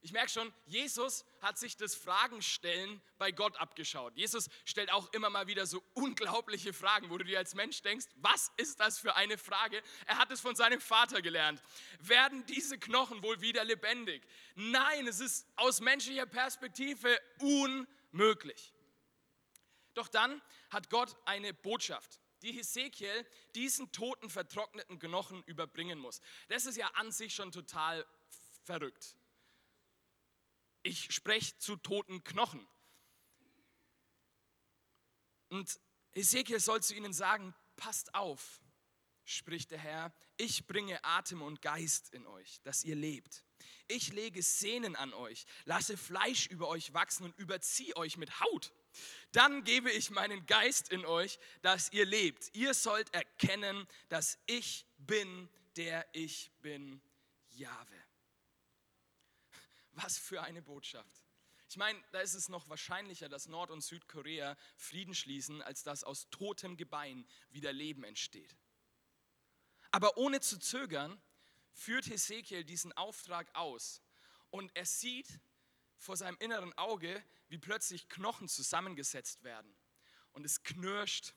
Ich 0.04 0.12
merke 0.12 0.28
schon, 0.28 0.52
Jesus 0.66 1.24
hat 1.40 1.58
sich 1.58 1.78
das 1.78 1.94
Fragenstellen 1.94 3.00
bei 3.16 3.32
Gott 3.32 3.56
abgeschaut. 3.56 4.14
Jesus 4.14 4.50
stellt 4.66 4.92
auch 4.92 5.10
immer 5.14 5.30
mal 5.30 5.46
wieder 5.46 5.64
so 5.64 5.82
unglaubliche 5.94 6.74
Fragen, 6.74 7.08
wo 7.08 7.16
du 7.16 7.24
dir 7.24 7.38
als 7.38 7.54
Mensch 7.54 7.80
denkst, 7.80 8.04
was 8.16 8.52
ist 8.58 8.80
das 8.80 8.98
für 8.98 9.16
eine 9.16 9.38
Frage? 9.38 9.82
Er 10.04 10.18
hat 10.18 10.30
es 10.30 10.42
von 10.42 10.54
seinem 10.56 10.82
Vater 10.82 11.22
gelernt. 11.22 11.62
Werden 12.00 12.44
diese 12.44 12.78
Knochen 12.78 13.22
wohl 13.22 13.40
wieder 13.40 13.64
lebendig? 13.64 14.22
Nein, 14.56 15.06
es 15.08 15.20
ist 15.20 15.46
aus 15.56 15.80
menschlicher 15.80 16.26
Perspektive 16.26 17.18
unmöglich. 17.38 18.74
Doch 19.94 20.08
dann 20.08 20.42
hat 20.68 20.90
Gott 20.90 21.16
eine 21.24 21.54
Botschaft 21.54 22.20
die 22.42 22.52
Hesekiel 22.52 23.26
diesen 23.54 23.90
toten, 23.90 24.28
vertrockneten 24.28 24.98
Knochen 24.98 25.42
überbringen 25.44 25.98
muss. 25.98 26.20
Das 26.48 26.66
ist 26.66 26.76
ja 26.76 26.88
an 26.88 27.10
sich 27.10 27.34
schon 27.34 27.50
total 27.52 28.04
verrückt 28.64 29.16
ich 30.84 31.12
spreche 31.12 31.58
zu 31.58 31.76
toten 31.76 32.22
Knochen. 32.22 32.64
Und 35.48 35.80
Ezekiel 36.12 36.60
soll 36.60 36.82
zu 36.82 36.94
ihnen 36.94 37.12
sagen, 37.12 37.54
passt 37.76 38.14
auf, 38.14 38.60
spricht 39.24 39.70
der 39.70 39.78
Herr, 39.78 40.12
ich 40.36 40.66
bringe 40.66 41.02
Atem 41.04 41.42
und 41.42 41.62
Geist 41.62 42.12
in 42.12 42.26
euch, 42.26 42.60
dass 42.62 42.84
ihr 42.84 42.94
lebt. 42.94 43.44
Ich 43.88 44.12
lege 44.12 44.42
Sehnen 44.42 44.94
an 44.94 45.12
euch, 45.14 45.46
lasse 45.64 45.96
Fleisch 45.96 46.46
über 46.46 46.68
euch 46.68 46.92
wachsen 46.92 47.24
und 47.24 47.38
überziehe 47.38 47.96
euch 47.96 48.16
mit 48.16 48.40
Haut. 48.40 48.72
Dann 49.32 49.64
gebe 49.64 49.90
ich 49.90 50.10
meinen 50.10 50.44
Geist 50.46 50.90
in 50.90 51.04
euch, 51.04 51.38
dass 51.62 51.92
ihr 51.92 52.04
lebt. 52.04 52.54
Ihr 52.54 52.74
sollt 52.74 53.12
erkennen, 53.14 53.86
dass 54.08 54.38
ich 54.46 54.84
bin, 54.98 55.48
der 55.76 56.06
ich 56.12 56.50
bin, 56.60 57.00
Jahwe. 57.50 58.03
Was 59.94 60.18
für 60.18 60.42
eine 60.42 60.62
Botschaft. 60.62 61.24
Ich 61.68 61.76
meine, 61.76 62.00
da 62.12 62.20
ist 62.20 62.34
es 62.34 62.48
noch 62.48 62.68
wahrscheinlicher, 62.68 63.28
dass 63.28 63.46
Nord- 63.46 63.70
und 63.70 63.80
Südkorea 63.80 64.56
Frieden 64.76 65.14
schließen, 65.14 65.62
als 65.62 65.82
dass 65.82 66.04
aus 66.04 66.28
totem 66.30 66.76
Gebein 66.76 67.26
wieder 67.50 67.72
Leben 67.72 68.04
entsteht. 68.04 68.56
Aber 69.90 70.16
ohne 70.16 70.40
zu 70.40 70.58
zögern, 70.58 71.20
führt 71.72 72.06
Hesekiel 72.06 72.64
diesen 72.64 72.92
Auftrag 72.92 73.48
aus 73.54 74.02
und 74.50 74.70
er 74.76 74.86
sieht 74.86 75.40
vor 75.96 76.16
seinem 76.16 76.36
inneren 76.38 76.72
Auge, 76.74 77.24
wie 77.48 77.58
plötzlich 77.58 78.08
Knochen 78.08 78.48
zusammengesetzt 78.48 79.42
werden. 79.42 79.74
Und 80.32 80.44
es 80.44 80.62
knirscht 80.62 81.32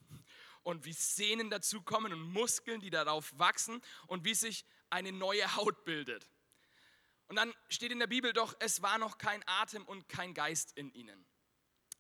und 0.64 0.86
wie 0.86 0.94
Sehnen 0.94 1.50
dazukommen 1.50 2.14
und 2.14 2.22
Muskeln, 2.22 2.82
die 2.82 2.90
darauf 2.90 3.38
wachsen 3.38 3.82
und 4.08 4.26
wie 4.26 4.34
sich 4.34 4.66
eine 4.90 5.12
neue 5.12 5.56
Haut 5.56 5.86
bildet. 5.86 6.30
Und 7.28 7.36
dann 7.36 7.54
steht 7.70 7.92
in 7.92 8.00
der 8.00 8.08
Bibel 8.08 8.34
doch, 8.34 8.56
es 8.60 8.82
war 8.82 8.98
noch 8.98 9.18
kein 9.18 9.44
Atem 9.48 9.86
und 9.86 10.08
kein 10.08 10.34
Geist 10.34 10.72
in 10.78 10.92
ihnen. 10.94 11.26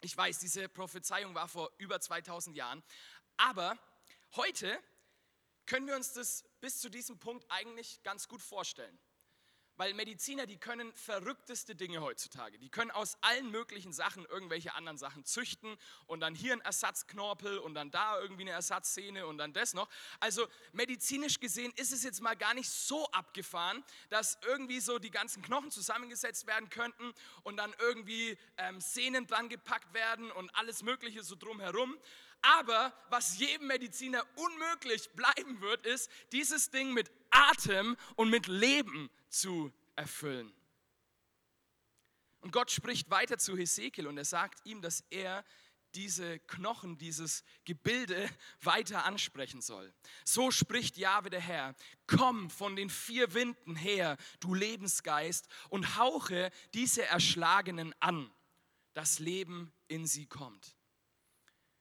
Ich 0.01 0.15
weiß, 0.15 0.39
diese 0.39 0.69
Prophezeiung 0.69 1.35
war 1.35 1.47
vor 1.47 1.71
über 1.77 1.99
2000 1.99 2.55
Jahren, 2.55 2.83
aber 3.35 3.77
heute 4.35 4.81
können 5.65 5.87
wir 5.87 5.95
uns 5.95 6.13
das 6.13 6.45
bis 6.61 6.79
zu 6.79 6.89
diesem 6.89 7.19
Punkt 7.19 7.45
eigentlich 7.49 8.01
ganz 8.03 8.27
gut 8.27 8.41
vorstellen. 8.41 8.97
Weil 9.77 9.93
Mediziner, 9.93 10.47
die 10.47 10.57
können 10.57 10.91
verrückteste 10.93 11.75
Dinge 11.75 12.01
heutzutage. 12.01 12.57
Die 12.57 12.69
können 12.69 12.89
aus 12.89 13.17
allen 13.21 13.51
möglichen 13.51 13.93
Sachen 13.93 14.25
irgendwelche 14.25 14.73
anderen 14.73 14.97
Sachen 14.97 15.23
züchten 15.23 15.77
und 16.07 16.19
dann 16.19 16.33
hier 16.33 16.53
ein 16.53 16.61
Ersatzknorpel 16.61 17.59
und 17.59 17.75
dann 17.75 17.91
da 17.91 18.19
irgendwie 18.19 18.41
eine 18.41 18.51
Ersatzszene 18.51 19.27
und 19.27 19.37
dann 19.37 19.53
das 19.53 19.75
noch. 19.75 19.87
Also 20.19 20.47
medizinisch 20.73 21.39
gesehen 21.39 21.71
ist 21.75 21.93
es 21.93 22.03
jetzt 22.03 22.21
mal 22.21 22.35
gar 22.35 22.55
nicht 22.55 22.69
so 22.69 23.05
abgefahren, 23.11 23.83
dass 24.09 24.39
irgendwie 24.47 24.79
so 24.79 24.97
die 24.97 25.11
ganzen 25.11 25.43
Knochen 25.43 25.69
zusammengesetzt 25.69 26.47
werden 26.47 26.69
könnten 26.69 27.13
und 27.43 27.57
dann 27.57 27.73
irgendwie 27.79 28.37
ähm, 28.57 28.81
Sehnen 28.81 29.27
dran 29.27 29.47
gepackt 29.47 29.93
werden 29.93 30.31
und 30.31 30.49
alles 30.55 30.81
Mögliche 30.81 31.23
so 31.23 31.35
drumherum. 31.35 31.95
Aber 32.41 32.93
was 33.09 33.37
jedem 33.39 33.67
Mediziner 33.67 34.25
unmöglich 34.35 35.09
bleiben 35.11 35.61
wird, 35.61 35.85
ist, 35.85 36.09
dieses 36.31 36.69
Ding 36.69 36.93
mit 36.93 37.11
Atem 37.29 37.97
und 38.15 38.29
mit 38.29 38.47
Leben 38.47 39.09
zu 39.29 39.73
erfüllen. 39.95 40.53
Und 42.39 42.51
Gott 42.51 42.71
spricht 42.71 43.09
weiter 43.09 43.37
zu 43.37 43.57
Hesekiel 43.57 44.07
und 44.07 44.17
er 44.17 44.25
sagt 44.25 44.65
ihm, 44.65 44.81
dass 44.81 45.03
er 45.09 45.43
diese 45.95 46.39
Knochen, 46.39 46.97
dieses 46.97 47.43
Gebilde 47.65 48.29
weiter 48.61 49.05
ansprechen 49.05 49.61
soll. 49.61 49.93
So 50.23 50.51
spricht 50.51 50.97
Jahwe 50.97 51.29
der 51.29 51.41
Herr, 51.41 51.75
komm 52.05 52.49
von 52.49 52.75
den 52.75 52.89
vier 52.89 53.33
Winden 53.33 53.75
her, 53.75 54.17
du 54.39 54.53
Lebensgeist, 54.53 55.47
und 55.69 55.97
hauche 55.97 56.51
diese 56.73 57.03
Erschlagenen 57.05 57.93
an, 57.99 58.31
das 58.93 59.19
Leben 59.19 59.73
in 59.87 60.05
sie 60.05 60.27
kommt. 60.27 60.76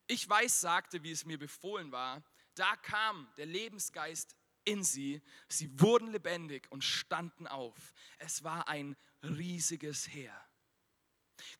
Ich 0.06 0.28
weiß, 0.28 0.60
sagte, 0.60 1.02
wie 1.02 1.10
es 1.10 1.24
mir 1.24 1.38
befohlen 1.38 1.92
war, 1.92 2.22
da 2.54 2.76
kam 2.76 3.28
der 3.36 3.46
Lebensgeist 3.46 4.36
in 4.64 4.84
sie. 4.84 5.22
Sie 5.48 5.80
wurden 5.80 6.08
lebendig 6.08 6.70
und 6.70 6.84
standen 6.84 7.46
auf. 7.46 7.92
Es 8.18 8.44
war 8.44 8.68
ein 8.68 8.96
riesiges 9.22 10.08
Heer. 10.08 10.38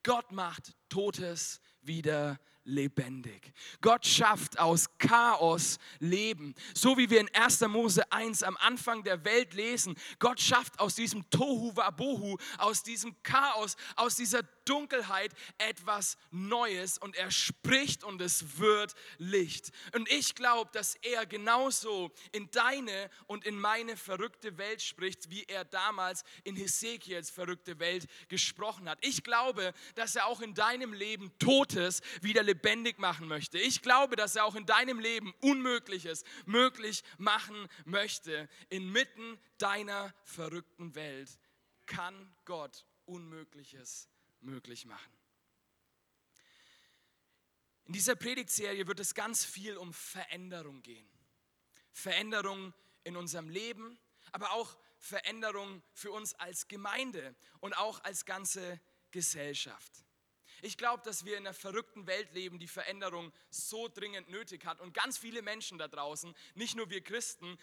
Gott 0.02 0.32
macht 0.32 0.74
Totes 0.88 1.60
wieder 1.80 2.40
lebendig. 2.66 3.52
Gott 3.80 4.04
schafft 4.04 4.58
aus 4.58 4.86
Chaos 4.98 5.78
Leben. 6.00 6.54
So 6.74 6.98
wie 6.98 7.08
wir 7.08 7.20
in 7.20 7.34
1. 7.34 7.60
Mose 7.62 8.10
1 8.12 8.42
am 8.42 8.56
Anfang 8.58 9.02
der 9.04 9.24
Welt 9.24 9.54
lesen. 9.54 9.96
Gott 10.18 10.40
schafft 10.40 10.78
aus 10.78 10.96
diesem 10.96 11.28
Tohu 11.30 11.74
Wabohu, 11.74 12.36
aus 12.58 12.82
diesem 12.82 13.14
Chaos, 13.22 13.76
aus 13.94 14.16
dieser 14.16 14.42
Dunkelheit 14.64 15.32
etwas 15.58 16.18
Neues 16.30 16.98
und 16.98 17.16
er 17.16 17.30
spricht 17.30 18.02
und 18.02 18.20
es 18.20 18.58
wird 18.58 18.94
Licht. 19.18 19.70
Und 19.94 20.10
ich 20.10 20.34
glaube, 20.34 20.70
dass 20.72 20.96
er 20.96 21.24
genauso 21.24 22.12
in 22.32 22.50
deine 22.50 23.10
und 23.26 23.46
in 23.46 23.58
meine 23.58 23.96
verrückte 23.96 24.58
Welt 24.58 24.82
spricht, 24.82 25.30
wie 25.30 25.44
er 25.44 25.64
damals 25.64 26.24
in 26.42 26.56
Hesekiels 26.56 27.30
verrückte 27.30 27.78
Welt 27.78 28.06
gesprochen 28.28 28.88
hat. 28.88 28.98
Ich 29.02 29.22
glaube, 29.22 29.72
dass 29.94 30.16
er 30.16 30.26
auch 30.26 30.40
in 30.40 30.54
deinem 30.54 30.92
Leben 30.92 31.30
Totes 31.38 32.02
wieder 32.20 32.42
lebendig 32.56 32.98
machen 32.98 33.28
möchte. 33.28 33.58
Ich 33.58 33.82
glaube, 33.82 34.16
dass 34.16 34.34
er 34.34 34.46
auch 34.46 34.54
in 34.54 34.64
deinem 34.64 34.98
Leben 34.98 35.34
Unmögliches 35.42 36.24
möglich 36.46 37.04
machen 37.18 37.68
möchte. 37.84 38.48
Inmitten 38.70 39.38
deiner 39.58 40.14
verrückten 40.24 40.94
Welt 40.94 41.38
kann 41.84 42.34
Gott 42.46 42.86
Unmögliches 43.04 44.08
möglich 44.40 44.86
machen. 44.86 45.12
In 47.84 47.92
dieser 47.92 48.16
Predigtserie 48.16 48.86
wird 48.86 49.00
es 49.00 49.14
ganz 49.14 49.44
viel 49.44 49.76
um 49.76 49.92
Veränderung 49.92 50.82
gehen. 50.82 51.08
Veränderung 51.92 52.72
in 53.04 53.16
unserem 53.16 53.48
Leben, 53.50 53.98
aber 54.32 54.52
auch 54.52 54.76
Veränderung 54.98 55.82
für 55.92 56.10
uns 56.10 56.34
als 56.34 56.68
Gemeinde 56.68 57.36
und 57.60 57.76
auch 57.76 58.02
als 58.02 58.24
ganze 58.24 58.80
Gesellschaft. 59.10 60.05
Ich 60.66 60.76
glaube, 60.76 61.00
dass 61.04 61.24
wir 61.24 61.36
in 61.36 61.46
einer 61.46 61.54
verrückten 61.54 62.08
Welt 62.08 62.32
leben, 62.32 62.58
die 62.58 62.66
Veränderung 62.66 63.32
so 63.50 63.86
dringend 63.86 64.28
nötig 64.30 64.66
hat. 64.66 64.80
Und 64.80 64.94
ganz 64.94 65.16
viele 65.16 65.40
Menschen 65.40 65.78
da 65.78 65.86
draußen, 65.86 66.34
nicht 66.56 66.74
nur 66.74 66.90
wir 66.90 67.04
Christen, 67.04 67.56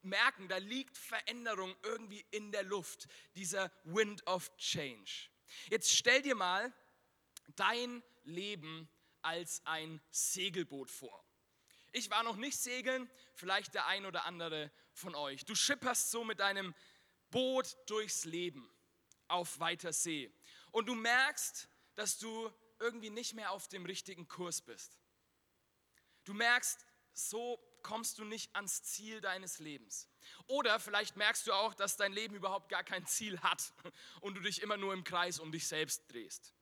merken, 0.00 0.48
da 0.48 0.56
liegt 0.56 0.96
Veränderung 0.96 1.76
irgendwie 1.82 2.24
in 2.30 2.52
der 2.52 2.62
Luft, 2.62 3.08
dieser 3.34 3.70
Wind 3.84 4.26
of 4.26 4.56
Change. 4.56 5.28
Jetzt 5.68 5.94
stell 5.94 6.22
dir 6.22 6.34
mal 6.34 6.72
dein 7.56 8.02
Leben 8.24 8.88
als 9.20 9.60
ein 9.66 10.00
Segelboot 10.10 10.90
vor. 10.90 11.22
Ich 11.92 12.08
war 12.08 12.22
noch 12.22 12.36
nicht 12.36 12.56
segeln, 12.56 13.10
vielleicht 13.34 13.74
der 13.74 13.84
ein 13.86 14.06
oder 14.06 14.24
andere 14.24 14.72
von 14.94 15.14
euch. 15.14 15.44
Du 15.44 15.54
schipperst 15.54 16.10
so 16.10 16.24
mit 16.24 16.40
deinem 16.40 16.74
Boot 17.30 17.76
durchs 17.84 18.24
Leben 18.24 18.66
auf 19.28 19.60
weiter 19.60 19.92
See 19.92 20.32
und 20.72 20.86
du 20.86 20.94
merkst, 20.94 21.68
dass 21.96 22.18
du 22.18 22.52
irgendwie 22.78 23.10
nicht 23.10 23.34
mehr 23.34 23.50
auf 23.50 23.68
dem 23.68 23.84
richtigen 23.84 24.28
Kurs 24.28 24.60
bist. 24.60 24.98
Du 26.24 26.34
merkst, 26.34 26.86
so 27.12 27.58
kommst 27.82 28.18
du 28.18 28.24
nicht 28.24 28.54
ans 28.54 28.82
Ziel 28.82 29.20
deines 29.20 29.58
Lebens. 29.58 30.08
Oder 30.46 30.78
vielleicht 30.78 31.16
merkst 31.16 31.46
du 31.46 31.52
auch, 31.52 31.72
dass 31.74 31.96
dein 31.96 32.12
Leben 32.12 32.34
überhaupt 32.34 32.68
gar 32.68 32.84
kein 32.84 33.06
Ziel 33.06 33.40
hat 33.40 33.72
und 34.20 34.34
du 34.34 34.40
dich 34.40 34.62
immer 34.62 34.76
nur 34.76 34.92
im 34.92 35.04
Kreis 35.04 35.38
um 35.38 35.50
dich 35.52 35.66
selbst 35.66 36.02
drehst. 36.12 36.52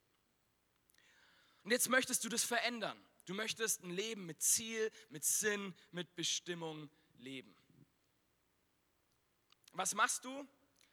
Und 1.63 1.71
jetzt 1.71 1.89
möchtest 1.89 2.23
du 2.23 2.29
das 2.29 2.43
verändern. 2.43 2.97
Du 3.25 3.33
möchtest 3.33 3.83
ein 3.83 3.89
Leben 3.89 4.27
mit 4.27 4.41
Ziel, 4.41 4.91
mit 5.09 5.25
Sinn, 5.25 5.73
mit 5.91 6.15
Bestimmung 6.15 6.91
leben. 7.17 7.55
Was 9.73 9.95
machst 9.95 10.23
du? 10.23 10.47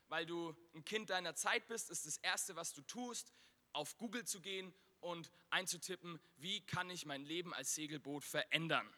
Weil 0.08 0.24
du 0.26 0.56
ein 0.74 0.84
Kind 0.84 1.10
deiner 1.10 1.34
Zeit 1.34 1.68
bist, 1.68 1.90
ist 1.90 2.06
das 2.06 2.16
Erste, 2.18 2.56
was 2.56 2.72
du 2.72 2.80
tust, 2.82 3.32
auf 3.72 3.96
Google 3.98 4.24
zu 4.24 4.40
gehen 4.40 4.74
und 5.00 5.30
einzutippen, 5.50 6.20
wie 6.36 6.60
kann 6.66 6.90
ich 6.90 7.06
mein 7.06 7.24
Leben 7.24 7.52
als 7.52 7.74
Segelboot 7.74 8.24
verändern. 8.24 8.88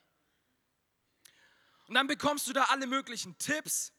Und 1.86 1.94
dann 1.94 2.06
bekommst 2.06 2.46
du 2.46 2.52
da 2.52 2.64
alle 2.64 2.86
möglichen 2.86 3.36
Tipps, 3.38 3.92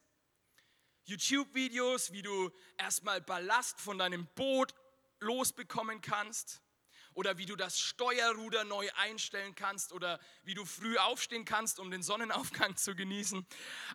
YouTube-Videos, 1.05 2.12
wie 2.13 2.24
du 2.24 2.51
erstmal 2.77 3.22
Ballast 3.22 3.79
von 3.79 3.98
deinem 4.00 4.27
Boot 4.36 4.74
losbekommen 5.20 6.01
kannst 6.01 6.62
oder 7.13 7.38
wie 7.38 7.46
du 7.46 7.55
das 7.55 7.79
Steuerruder 7.79 8.63
neu 8.63 8.89
einstellen 8.96 9.53
kannst 9.53 9.94
oder 9.94 10.20
wie 10.44 10.55
du 10.55 10.65
früh 10.65 10.98
aufstehen 10.98 11.46
kannst, 11.46 11.79
um 11.79 11.91
den 11.91 12.01
Sonnenaufgang 12.01 12.75
zu 12.75 12.96
genießen. 12.96 13.46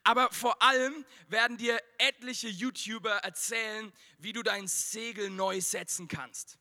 Aber 0.05 0.33
vor 0.33 0.63
allem 0.63 1.05
werden 1.29 1.59
dir 1.59 1.81
etliche 1.99 2.49
YouTuber 2.49 3.17
erzählen, 3.17 3.93
wie 4.19 4.33
du 4.33 4.43
dein 4.43 4.69
Segel 4.69 5.31
neu 5.31 5.61
setzen 5.61 6.07
kannst. 6.07 6.60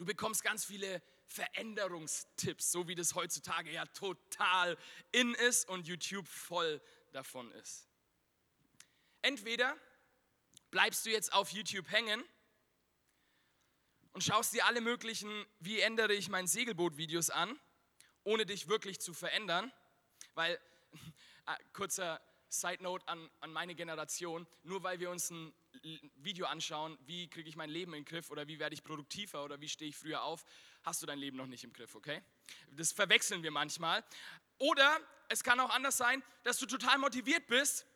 Du 0.00 0.06
bekommst 0.06 0.42
ganz 0.42 0.64
viele 0.64 1.02
Veränderungstipps, 1.26 2.72
so 2.72 2.88
wie 2.88 2.94
das 2.94 3.14
heutzutage 3.14 3.70
ja 3.70 3.84
total 3.84 4.78
in 5.12 5.34
ist 5.34 5.68
und 5.68 5.86
YouTube 5.86 6.26
voll 6.26 6.80
davon 7.12 7.52
ist. 7.52 7.86
Entweder 9.20 9.76
bleibst 10.70 11.04
du 11.04 11.10
jetzt 11.10 11.34
auf 11.34 11.50
YouTube 11.50 11.90
hängen 11.90 12.24
und 14.12 14.24
schaust 14.24 14.54
dir 14.54 14.64
alle 14.64 14.80
möglichen, 14.80 15.44
wie 15.58 15.80
ändere 15.80 16.14
ich 16.14 16.30
mein 16.30 16.46
Segelboot-Videos 16.46 17.28
an, 17.28 17.60
ohne 18.24 18.46
dich 18.46 18.68
wirklich 18.68 19.02
zu 19.02 19.12
verändern, 19.12 19.70
weil, 20.32 20.58
äh, 21.46 21.56
kurzer 21.74 22.22
Side 22.48 22.82
Note 22.82 23.06
an, 23.06 23.28
an 23.40 23.52
meine 23.52 23.74
Generation, 23.74 24.46
nur 24.62 24.82
weil 24.82 24.98
wir 24.98 25.10
uns 25.10 25.28
ein 25.28 25.52
Video 26.16 26.46
anschauen, 26.46 26.98
wie 27.06 27.28
kriege 27.28 27.48
ich 27.48 27.56
mein 27.56 27.70
Leben 27.70 27.94
in 27.94 28.00
den 28.00 28.04
Griff 28.04 28.30
oder 28.30 28.46
wie 28.46 28.58
werde 28.58 28.74
ich 28.74 28.82
produktiver 28.82 29.44
oder 29.44 29.60
wie 29.60 29.68
stehe 29.68 29.88
ich 29.88 29.96
früher 29.96 30.22
auf, 30.22 30.44
hast 30.82 31.02
du 31.02 31.06
dein 31.06 31.18
Leben 31.18 31.36
noch 31.36 31.46
nicht 31.46 31.64
im 31.64 31.72
Griff, 31.72 31.94
okay? 31.94 32.22
Das 32.72 32.92
verwechseln 32.92 33.42
wir 33.42 33.50
manchmal. 33.50 34.04
Oder 34.58 35.00
es 35.28 35.42
kann 35.42 35.58
auch 35.60 35.70
anders 35.70 35.96
sein, 35.96 36.22
dass 36.42 36.58
du 36.58 36.66
total 36.66 36.98
motiviert 36.98 37.46
bist 37.46 37.86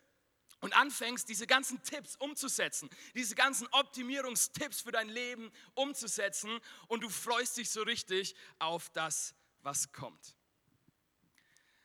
und 0.61 0.75
anfängst, 0.75 1.29
diese 1.29 1.47
ganzen 1.47 1.83
Tipps 1.83 2.17
umzusetzen, 2.17 2.89
diese 3.15 3.35
ganzen 3.35 3.67
Optimierungstipps 3.69 4.81
für 4.81 4.93
dein 4.93 5.11
Leben 5.11 5.53
umzusetzen 5.75 6.59
und 6.89 7.03
du 7.03 7.11
freust 7.11 7.59
dich 7.59 7.69
so 7.69 7.83
richtig 7.83 8.35
auf 8.59 8.89
das, 8.91 9.35
was 9.61 9.93
kommt. 9.93 10.37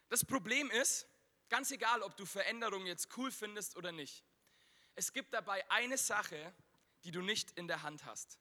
Das 0.07 0.23
Problem 0.23 0.71
ist, 0.71 1.07
ganz 1.49 1.71
egal, 1.71 2.01
ob 2.03 2.15
du 2.15 2.25
Veränderungen 2.25 2.85
jetzt 2.85 3.09
cool 3.17 3.31
findest 3.31 3.75
oder 3.75 3.91
nicht, 3.91 4.23
es 4.99 5.13
gibt 5.13 5.33
dabei 5.33 5.63
eine 5.71 5.97
Sache, 5.97 6.53
die 7.05 7.11
du 7.11 7.21
nicht 7.21 7.51
in 7.51 7.69
der 7.69 7.83
Hand 7.83 8.03
hast. 8.03 8.37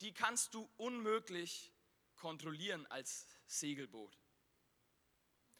Die 0.00 0.12
kannst 0.12 0.54
du 0.54 0.68
unmöglich 0.76 1.72
kontrollieren 2.16 2.84
als 2.88 3.28
Segelboot. 3.46 4.18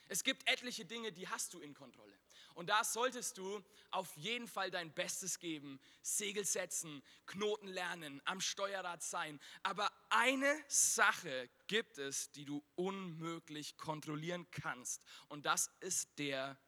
Es 0.09 0.25
gibt 0.25 0.49
etliche 0.49 0.85
Dinge, 0.85 1.13
die 1.13 1.29
hast 1.29 1.55
du 1.55 1.61
in 1.61 1.73
Kontrolle. 1.73 2.19
Und 2.55 2.69
da 2.69 2.83
solltest 2.83 3.39
du 3.39 3.65
auf 3.93 4.17
jeden 4.17 4.49
Fall 4.49 4.73
dein 4.73 4.93
Bestes 4.93 5.39
geben, 5.39 5.79
Segel 6.03 6.45
setzen, 6.45 7.01
Knoten 7.27 7.69
lernen, 7.69 8.21
am 8.25 8.41
Steuerrad 8.41 9.05
sein. 9.05 9.39
Aber 9.63 9.89
eine 10.09 10.65
Sache 10.67 11.49
gibt 11.69 11.99
es, 11.99 12.33
die 12.33 12.45
du 12.45 12.65
unmöglich 12.75 13.77
kontrollieren 13.77 14.51
kannst. 14.51 15.01
Und 15.29 15.47
das 15.47 15.71
ist 15.79 16.19
der 16.19 16.59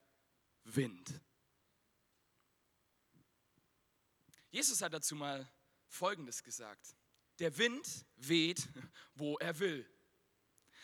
Wind. 0.62 1.20
Jesus 4.50 4.82
hat 4.82 4.92
dazu 4.92 5.14
mal 5.14 5.50
Folgendes 5.86 6.42
gesagt. 6.42 6.96
Der 7.38 7.56
Wind 7.58 8.06
weht, 8.16 8.68
wo 9.14 9.36
er 9.38 9.58
will. 9.58 9.88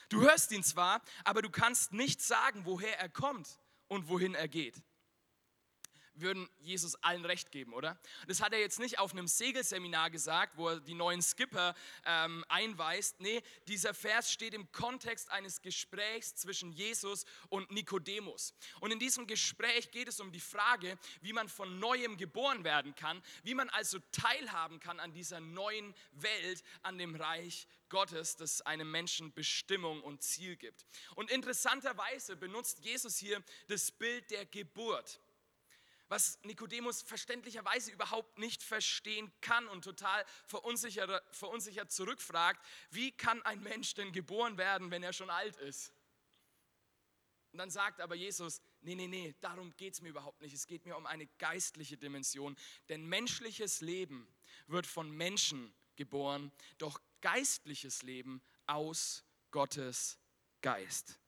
Du 0.09 0.21
hörst 0.21 0.53
ihn 0.53 0.63
zwar, 0.63 1.03
aber 1.25 1.43
du 1.43 1.51
kannst 1.51 1.93
nicht 1.93 2.23
sagen, 2.23 2.65
woher 2.65 2.99
er 2.99 3.09
kommt 3.09 3.59
und 3.89 4.09
wohin 4.09 4.35
er 4.35 4.49
geht 4.49 4.83
würden 6.15 6.49
Jesus 6.61 6.95
allen 6.97 7.25
recht 7.25 7.51
geben, 7.51 7.73
oder? 7.73 7.99
Das 8.27 8.41
hat 8.41 8.53
er 8.53 8.61
jetzt 8.61 8.79
nicht 8.79 8.99
auf 8.99 9.13
einem 9.13 9.29
Segelseminar 9.29 10.11
gesagt, 10.11 10.57
wo 10.57 10.69
er 10.69 10.81
die 10.81 10.95
neuen 10.95 11.23
Skipper 11.23 11.75
ähm, 12.05 12.45
einweist. 12.49 13.21
Nee, 13.21 13.43
dieser 13.67 13.95
Vers 13.95 14.31
steht 14.31 14.55
im 14.55 14.71
Kontext 14.73 15.31
eines 15.31 15.63
Gesprächs 15.63 16.35
zwischen 16.37 16.73
Jesus 16.73 17.25
und 17.49 17.71
Nikodemus. 17.71 18.55
Und 18.81 18.93
in 18.93 18.99
diesem 18.99 19.27
Gespräch 19.27 19.91
geht 19.91 20.09
es 20.09 20.21
um 20.21 20.33
die 20.33 20.41
Frage, 20.41 20.99
wie 21.21 21.33
man 21.33 21.49
von 21.49 21.79
neuem 21.79 22.17
geboren 22.17 22.65
werden 22.65 22.95
kann, 22.95 23.23
wie 23.43 23.55
man 23.55 23.69
also 23.71 23.99
teilhaben 24.13 24.81
kann 24.81 25.01
an 25.01 25.13
dieser 25.13 25.41
neuen 25.41 25.95
Welt, 26.13 26.63
an 26.83 26.99
dem 26.99 27.15
Reich 27.15 27.67
Gottes, 27.89 28.37
das 28.37 28.61
einem 28.63 28.91
Menschen 28.91 29.33
Bestimmung 29.33 30.03
und 30.03 30.23
Ziel 30.23 30.57
gibt. 30.57 30.85
Und 31.15 31.31
interessanterweise 31.31 32.37
benutzt 32.37 32.81
Jesus 32.81 33.19
hier 33.19 33.43
das 33.69 33.91
Bild 33.93 34.31
der 34.31 34.47
Geburt 34.47 35.21
was 36.15 36.39
Nikodemus 36.45 37.03
verständlicherweise 37.03 37.91
überhaupt 37.91 38.39
nicht 38.39 38.63
verstehen 38.63 39.33
kann 39.41 39.67
und 39.67 39.83
total 39.83 40.25
verunsichert, 40.47 41.25
verunsichert 41.35 41.91
zurückfragt, 41.91 42.65
wie 42.91 43.11
kann 43.11 43.43
ein 43.43 43.61
Mensch 43.65 43.95
denn 43.95 44.13
geboren 44.13 44.57
werden, 44.57 44.93
wenn 44.93 45.03
er 45.03 45.13
schon 45.13 45.29
alt 45.29 45.57
ist? 45.57 45.93
Und 47.51 47.59
dann 47.59 47.71
sagt 47.71 48.01
aber 48.01 48.15
Jesus, 48.15 48.63
nee, 48.83 48.95
nee, 48.95 49.09
nee, 49.09 49.35
darum 49.41 49.75
geht 49.77 49.95
es 49.95 50.03
mir 50.03 50.11
überhaupt 50.11 50.41
nicht. 50.41 50.55
Es 50.55 50.69
geht 50.69 50.87
mir 50.87 50.97
um 50.97 51.05
eine 51.07 51.27
geistliche 51.39 51.97
Dimension. 51.97 52.57
Denn 52.89 53.07
menschliches 53.07 53.81
Leben 53.81 54.33
wird 54.69 54.87
von 54.87 55.11
Menschen 55.11 55.75
geboren, 55.97 56.53
doch 56.79 57.01
geistliches 57.23 58.05
Leben 58.05 58.41
aus 58.67 59.25
Gottes 59.51 60.17
Geist. 60.63 61.19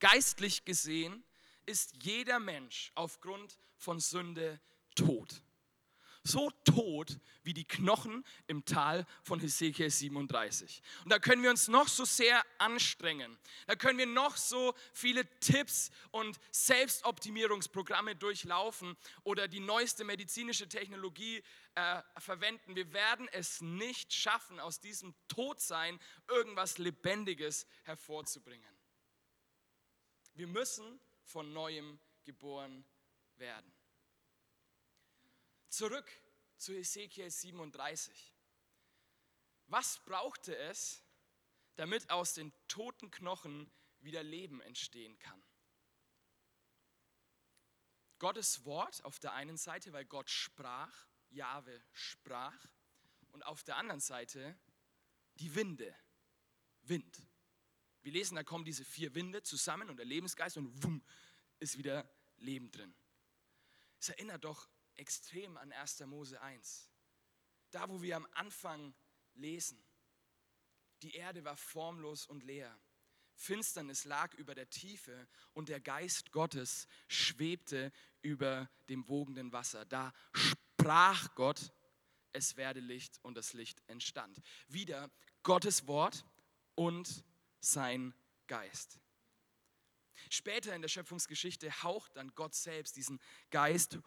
Geistlich 0.00 0.64
gesehen 0.64 1.24
ist 1.66 2.02
jeder 2.02 2.38
Mensch 2.38 2.92
aufgrund 2.94 3.58
von 3.76 4.00
Sünde 4.00 4.60
tot. 4.94 5.42
So 6.26 6.50
tot 6.64 7.18
wie 7.42 7.52
die 7.52 7.66
Knochen 7.66 8.24
im 8.46 8.64
Tal 8.64 9.06
von 9.22 9.40
Hesekiel 9.40 9.90
37. 9.90 10.82
Und 11.04 11.10
da 11.10 11.18
können 11.18 11.42
wir 11.42 11.50
uns 11.50 11.68
noch 11.68 11.86
so 11.86 12.06
sehr 12.06 12.42
anstrengen. 12.56 13.36
Da 13.66 13.76
können 13.76 13.98
wir 13.98 14.06
noch 14.06 14.38
so 14.38 14.74
viele 14.94 15.26
Tipps 15.40 15.90
und 16.12 16.40
Selbstoptimierungsprogramme 16.50 18.16
durchlaufen 18.16 18.96
oder 19.22 19.48
die 19.48 19.60
neueste 19.60 20.04
medizinische 20.04 20.66
Technologie 20.66 21.42
äh, 21.74 22.00
verwenden. 22.16 22.74
Wir 22.74 22.90
werden 22.94 23.28
es 23.32 23.60
nicht 23.60 24.14
schaffen, 24.14 24.58
aus 24.60 24.80
diesem 24.80 25.14
Todsein 25.28 26.00
irgendwas 26.28 26.78
Lebendiges 26.78 27.66
hervorzubringen. 27.82 28.74
Wir 30.32 30.46
müssen 30.46 31.00
von 31.24 31.52
neuem 31.52 31.98
geboren 32.24 32.86
werden. 33.36 33.74
Zurück 35.68 36.10
zu 36.56 36.72
Ezekiel 36.72 37.30
37. 37.30 38.32
Was 39.66 40.02
brauchte 40.04 40.56
es, 40.56 41.02
damit 41.76 42.10
aus 42.10 42.34
den 42.34 42.52
toten 42.68 43.10
Knochen 43.10 43.70
wieder 44.00 44.22
Leben 44.22 44.60
entstehen 44.60 45.18
kann? 45.18 45.42
Gottes 48.18 48.64
Wort 48.64 49.04
auf 49.04 49.18
der 49.18 49.32
einen 49.32 49.56
Seite, 49.56 49.92
weil 49.92 50.04
Gott 50.04 50.30
sprach, 50.30 51.06
Jahwe 51.30 51.82
sprach, 51.92 52.56
und 53.32 53.44
auf 53.44 53.64
der 53.64 53.76
anderen 53.76 54.00
Seite 54.00 54.56
die 55.34 55.54
Winde, 55.54 55.94
Wind. 56.82 57.20
Wir 58.04 58.12
lesen, 58.12 58.36
da 58.36 58.44
kommen 58.44 58.66
diese 58.66 58.84
vier 58.84 59.14
Winde 59.14 59.42
zusammen 59.42 59.88
und 59.88 59.96
der 59.96 60.04
Lebensgeist 60.04 60.58
und 60.58 60.84
wumm, 60.84 61.02
ist 61.58 61.78
wieder 61.78 62.08
Leben 62.36 62.70
drin. 62.70 62.94
Es 63.98 64.10
erinnert 64.10 64.44
doch 64.44 64.68
extrem 64.96 65.56
an 65.56 65.72
1. 65.72 66.00
Mose 66.00 66.40
1. 66.40 66.90
Da, 67.70 67.88
wo 67.88 68.02
wir 68.02 68.16
am 68.16 68.28
Anfang 68.32 68.94
lesen, 69.32 69.82
die 71.02 71.14
Erde 71.14 71.44
war 71.44 71.56
formlos 71.56 72.26
und 72.26 72.42
leer. 72.42 72.78
Finsternis 73.36 74.04
lag 74.04 74.34
über 74.34 74.54
der 74.54 74.68
Tiefe 74.68 75.26
und 75.54 75.70
der 75.70 75.80
Geist 75.80 76.30
Gottes 76.30 76.86
schwebte 77.08 77.90
über 78.20 78.70
dem 78.90 79.08
wogenden 79.08 79.50
Wasser. 79.52 79.86
Da 79.86 80.12
sprach 80.34 81.34
Gott, 81.34 81.72
es 82.32 82.56
werde 82.56 82.80
Licht 82.80 83.18
und 83.22 83.34
das 83.34 83.54
Licht 83.54 83.82
entstand. 83.86 84.42
Wieder 84.68 85.10
Gottes 85.42 85.86
Wort 85.86 86.26
und 86.74 87.24
sein 87.64 88.14
Geist. 88.46 89.00
Später 90.30 90.74
in 90.74 90.82
der 90.82 90.88
Schöpfungsgeschichte 90.88 91.82
haucht 91.82 92.16
dann 92.16 92.34
Gott 92.34 92.54
selbst 92.54 92.96
diesen 92.96 93.20
Geist, 93.50 93.98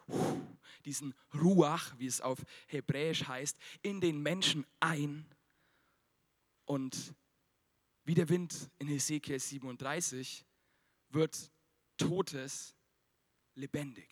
diesen 0.85 1.13
Ruach, 1.33 1.97
wie 1.97 2.07
es 2.07 2.21
auf 2.21 2.39
Hebräisch 2.67 3.27
heißt, 3.27 3.57
in 3.81 4.01
den 4.01 4.21
Menschen 4.21 4.65
ein. 4.79 5.25
Und 6.65 7.15
wie 8.03 8.13
der 8.13 8.29
Wind 8.29 8.69
in 8.79 8.87
Hesekiel 8.87 9.39
37 9.39 10.45
wird 11.09 11.51
Totes 11.97 12.75
lebendig. 13.55 14.07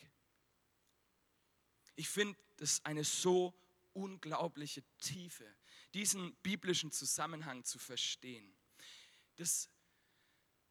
Ich 1.96 2.10
finde 2.10 2.38
das 2.58 2.84
eine 2.84 3.04
so 3.04 3.54
unglaubliche 3.94 4.84
Tiefe, 5.00 5.46
diesen 5.94 6.36
biblischen 6.38 6.92
Zusammenhang 6.92 7.64
zu 7.64 7.80
verstehen. 7.80 8.55
Das 9.36 9.70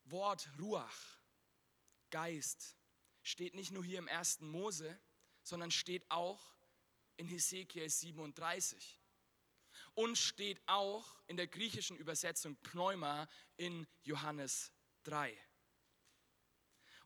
Wort 0.05 0.49
Ruach, 0.59 1.19
Geist, 2.11 2.77
steht 3.23 3.55
nicht 3.55 3.73
nur 3.73 3.85
hier 3.85 3.99
im 3.99 4.09
ersten 4.09 4.49
Mose, 4.49 5.01
sondern 5.43 5.71
steht 5.71 6.11
auch 6.11 6.55
in 7.17 7.27
Hesekiel 7.27 7.89
37 7.89 9.01
und 9.95 10.17
steht 10.19 10.61
auch 10.67 11.17
in 11.27 11.37
der 11.37 11.47
griechischen 11.47 11.97
Übersetzung 11.97 12.57
Pneuma 12.57 13.29
in 13.57 13.87
Johannes 14.03 14.73
3. 15.05 15.37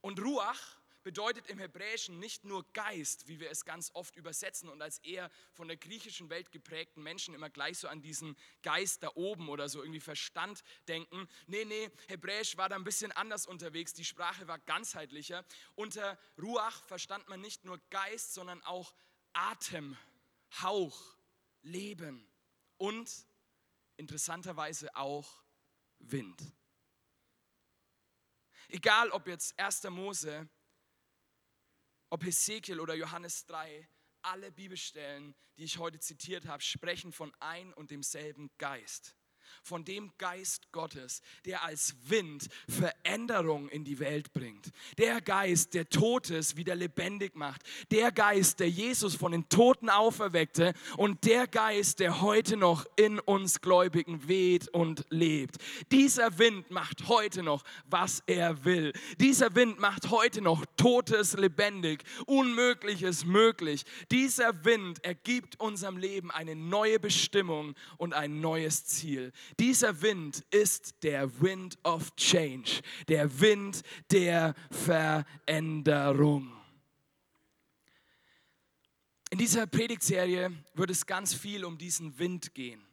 Und 0.01 0.21
Ruach 0.21 0.78
bedeutet 1.03 1.47
im 1.49 1.59
Hebräischen 1.59 2.19
nicht 2.19 2.45
nur 2.45 2.71
Geist, 2.73 3.29
wie 3.29 3.41
wir 3.41 3.51
es 3.51 3.65
ganz 3.65 3.91
oft 3.95 4.17
übersetzen 4.17 4.69
und 4.69 4.83
als 4.83 4.99
eher 5.01 5.31
von 5.53 5.69
der 5.69 5.77
griechischen 5.77 6.31
Welt 6.31 6.53
geprägten 6.53 7.03
Menschen 7.03 7.35
immer 7.35 7.51
gleich 7.51 7.79
so 7.79 7.89
an 7.89 8.03
diesen 8.03 8.37
Geist 8.63 9.03
da 9.03 9.11
oben 9.15 9.49
oder 9.49 9.69
so 9.69 9.83
irgendwie 9.83 10.01
Verstand 10.01 10.63
denken. 10.89 11.29
Nee, 11.47 11.65
nee, 11.65 11.91
Hebräisch 12.09 12.57
war 12.57 12.69
da 12.69 12.77
ein 12.77 12.85
bisschen 12.85 13.13
anders 13.13 13.47
unterwegs, 13.47 13.95
die 13.95 14.05
Sprache 14.05 14.49
war 14.49 14.59
ganzheitlicher. 14.59 15.45
Unter 15.75 16.19
Ruach 16.41 16.85
verstand 16.85 17.29
man 17.29 17.41
nicht 17.41 17.65
nur 17.65 17.79
Geist, 17.91 18.35
sondern 18.35 18.63
auch 18.65 18.95
Atem, 19.33 19.97
Hauch, 20.63 21.17
Leben 21.63 22.27
und 22.77 23.11
interessanterweise 23.97 24.95
auch 24.97 25.43
Wind. 25.99 26.41
Egal 28.69 29.11
ob 29.11 29.27
jetzt 29.27 29.59
1. 29.59 29.85
Mose 29.85 30.49
ob 32.11 32.25
Hesekiel 32.25 32.81
oder 32.81 32.95
Johannes 32.95 33.47
3, 33.47 33.89
alle 34.23 34.51
Bibelstellen, 34.53 35.35
die 35.59 35.65
ich 35.65 35.79
heute 35.79 35.99
zitiert 35.99 36.47
habe, 36.47 36.63
sprechen 36.63 37.13
von 37.13 37.33
ein 37.41 37.73
und 37.75 37.91
demselben 37.91 38.51
Geist 38.59 39.18
von 39.63 39.85
dem 39.85 40.13
Geist 40.19 40.71
Gottes, 40.73 41.23
der 41.45 41.65
als 41.65 41.95
Wind 42.07 42.49
Veränderung 42.69 43.69
in 43.69 43.85
die 43.85 43.99
Welt 43.99 44.33
bringt. 44.33 44.71
Der 44.97 45.21
Geist, 45.21 45.75
der 45.75 45.89
Totes 45.89 46.57
wieder 46.57 46.75
lebendig 46.75 47.37
macht. 47.37 47.63
Der 47.91 48.13
Geist, 48.13 48.61
der 48.61 48.71
Jesus 48.71 49.15
von 49.15 49.33
den 49.33 49.49
Toten 49.49 49.91
auferweckte 49.91 50.75
und 50.97 51.25
der 51.25 51.47
Geist, 51.47 52.01
der 52.01 52.21
heute 52.21 52.57
noch 52.57 52.87
in 52.97 53.19
uns 53.19 53.61
Gläubigen 53.61 54.29
weht 54.29 54.69
und 54.69 55.05
lebt. 55.11 55.57
Dieser 55.91 56.39
Wind 56.39 56.71
macht 56.71 57.09
heute 57.09 57.43
noch, 57.43 57.65
was 57.87 58.23
er 58.27 58.65
will. 58.65 58.93
Dieser 59.19 59.55
Wind 59.55 59.79
macht 59.79 60.11
heute 60.11 60.41
noch 60.41 60.65
Totes 60.77 61.35
lebendig, 61.35 62.05
Unmögliches 62.27 63.25
möglich. 63.25 63.85
Dieser 64.11 64.65
Wind 64.65 65.05
ergibt 65.05 65.61
unserem 65.61 65.97
Leben 65.97 66.31
eine 66.31 66.57
neue 66.57 66.99
Bestimmung 66.99 67.75
und 67.97 68.15
ein 68.15 68.41
neues 68.41 68.85
Ziel. 68.85 69.33
Dieser 69.59 70.01
Wind 70.03 70.45
ist 70.51 71.03
der 71.03 71.41
Wind 71.41 71.79
of 71.85 72.15
Change, 72.17 72.81
der 73.09 73.41
Wind 73.41 73.83
der 74.11 74.55
Veränderung. 74.71 76.53
In 79.31 79.39
dieser 79.39 79.67
Predigtserie 79.67 80.51
wird 80.75 80.91
es 80.91 81.05
ganz 81.05 81.35
viel 81.35 81.65
um 81.65 81.77
diesen 81.77 82.19
Wind 82.19 82.55
gehen, 82.55 82.87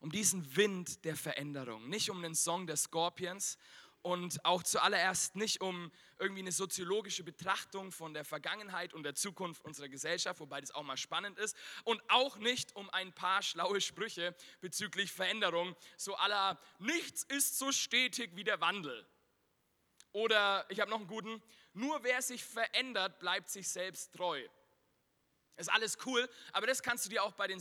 um 0.00 0.10
diesen 0.10 0.56
Wind 0.56 1.04
der 1.04 1.16
Veränderung, 1.16 1.88
nicht 1.88 2.08
um 2.08 2.22
den 2.22 2.34
Song 2.34 2.66
der 2.66 2.76
Scorpions 2.76 3.58
und 4.06 4.44
auch 4.44 4.62
zuallererst 4.62 5.34
nicht 5.34 5.60
um 5.60 5.90
irgendwie 6.20 6.42
eine 6.42 6.52
soziologische 6.52 7.24
Betrachtung 7.24 7.90
von 7.90 8.14
der 8.14 8.24
Vergangenheit 8.24 8.94
und 8.94 9.02
der 9.02 9.16
Zukunft 9.16 9.64
unserer 9.64 9.88
Gesellschaft, 9.88 10.38
wobei 10.38 10.60
das 10.60 10.70
auch 10.70 10.84
mal 10.84 10.96
spannend 10.96 11.40
ist, 11.40 11.56
und 11.82 12.00
auch 12.08 12.36
nicht 12.36 12.76
um 12.76 12.88
ein 12.90 13.12
paar 13.12 13.42
schlaue 13.42 13.80
Sprüche 13.80 14.36
bezüglich 14.60 15.10
Veränderung, 15.10 15.74
so 15.96 16.14
aller 16.14 16.56
nichts 16.78 17.24
ist 17.24 17.58
so 17.58 17.72
stetig 17.72 18.30
wie 18.36 18.44
der 18.44 18.60
Wandel. 18.60 19.04
Oder 20.12 20.64
ich 20.68 20.78
habe 20.78 20.88
noch 20.88 20.98
einen 21.00 21.08
guten, 21.08 21.42
nur 21.72 22.04
wer 22.04 22.22
sich 22.22 22.44
verändert, 22.44 23.18
bleibt 23.18 23.50
sich 23.50 23.68
selbst 23.68 24.14
treu. 24.14 24.40
Ist 25.56 25.72
alles 25.72 25.98
cool, 26.06 26.28
aber 26.52 26.68
das 26.68 26.80
kannst 26.80 27.06
du 27.06 27.10
dir 27.10 27.24
auch 27.24 27.32
bei 27.32 27.48
den 27.48 27.60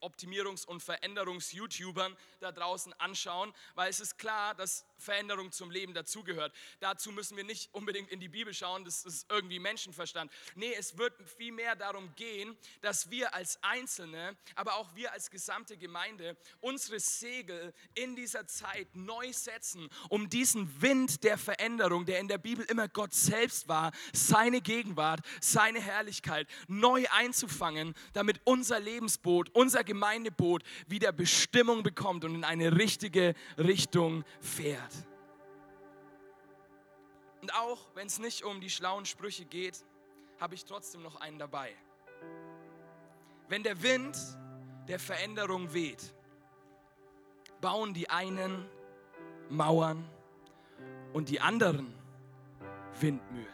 Selbstoptimierungs- 0.00 0.66
und 0.66 0.82
Veränderungs-YouTubern 0.82 2.16
da 2.40 2.52
draußen 2.52 2.92
anschauen, 2.94 3.52
weil 3.74 3.90
es 3.90 4.00
ist 4.00 4.18
klar, 4.18 4.54
dass 4.54 4.84
Veränderung 4.98 5.52
zum 5.52 5.70
Leben 5.70 5.94
dazugehört. 5.94 6.52
Dazu 6.80 7.12
müssen 7.12 7.36
wir 7.36 7.44
nicht 7.44 7.72
unbedingt 7.74 8.10
in 8.10 8.20
die 8.20 8.28
Bibel 8.28 8.52
schauen, 8.54 8.84
das 8.84 9.04
ist 9.04 9.30
irgendwie 9.30 9.58
Menschenverstand. 9.58 10.30
Nee, 10.54 10.74
es 10.74 10.98
wird 10.98 11.14
vielmehr 11.36 11.76
darum 11.76 12.14
gehen, 12.14 12.56
dass 12.82 13.10
wir 13.10 13.34
als 13.34 13.62
Einzelne, 13.62 14.36
aber 14.54 14.76
auch 14.76 14.94
wir 14.94 15.12
als 15.12 15.30
gesamte 15.30 15.76
Gemeinde 15.76 16.36
unsere 16.60 17.00
Segel 17.00 17.74
in 17.94 18.16
dieser 18.16 18.46
Zeit 18.46 18.94
neu 18.94 19.32
setzen, 19.32 19.88
um 20.08 20.28
diesen 20.28 20.80
Wind 20.82 21.24
der 21.24 21.38
Veränderung, 21.38 22.06
der 22.06 22.20
in 22.20 22.28
der 22.28 22.38
Bibel 22.38 22.64
immer 22.66 22.88
Gott 22.88 23.14
selbst 23.14 23.68
war, 23.68 23.92
seine 24.12 24.60
Gegenwart, 24.60 25.20
seine 25.40 25.80
Herrlichkeit 25.80 26.48
neu 26.68 27.04
einzufangen, 27.10 27.94
damit 28.12 28.40
unser 28.44 28.80
Lebensboot, 28.80 29.50
unser 29.54 29.84
Gemeindeboot 29.86 30.62
wieder 30.86 31.12
Bestimmung 31.12 31.82
bekommt 31.82 32.24
und 32.26 32.34
in 32.34 32.44
eine 32.44 32.76
richtige 32.76 33.34
Richtung 33.56 34.24
fährt. 34.40 34.92
Und 37.40 37.54
auch 37.54 37.88
wenn 37.94 38.06
es 38.06 38.18
nicht 38.18 38.44
um 38.44 38.60
die 38.60 38.68
schlauen 38.68 39.06
Sprüche 39.06 39.46
geht, 39.46 39.84
habe 40.38 40.54
ich 40.54 40.64
trotzdem 40.64 41.02
noch 41.02 41.16
einen 41.20 41.38
dabei. 41.38 41.74
Wenn 43.48 43.62
der 43.62 43.82
Wind 43.82 44.18
der 44.88 44.98
Veränderung 44.98 45.72
weht, 45.72 46.12
bauen 47.60 47.94
die 47.94 48.10
einen 48.10 48.68
Mauern 49.48 50.08
und 51.12 51.28
die 51.28 51.40
anderen 51.40 51.94
Windmühlen. 53.00 53.46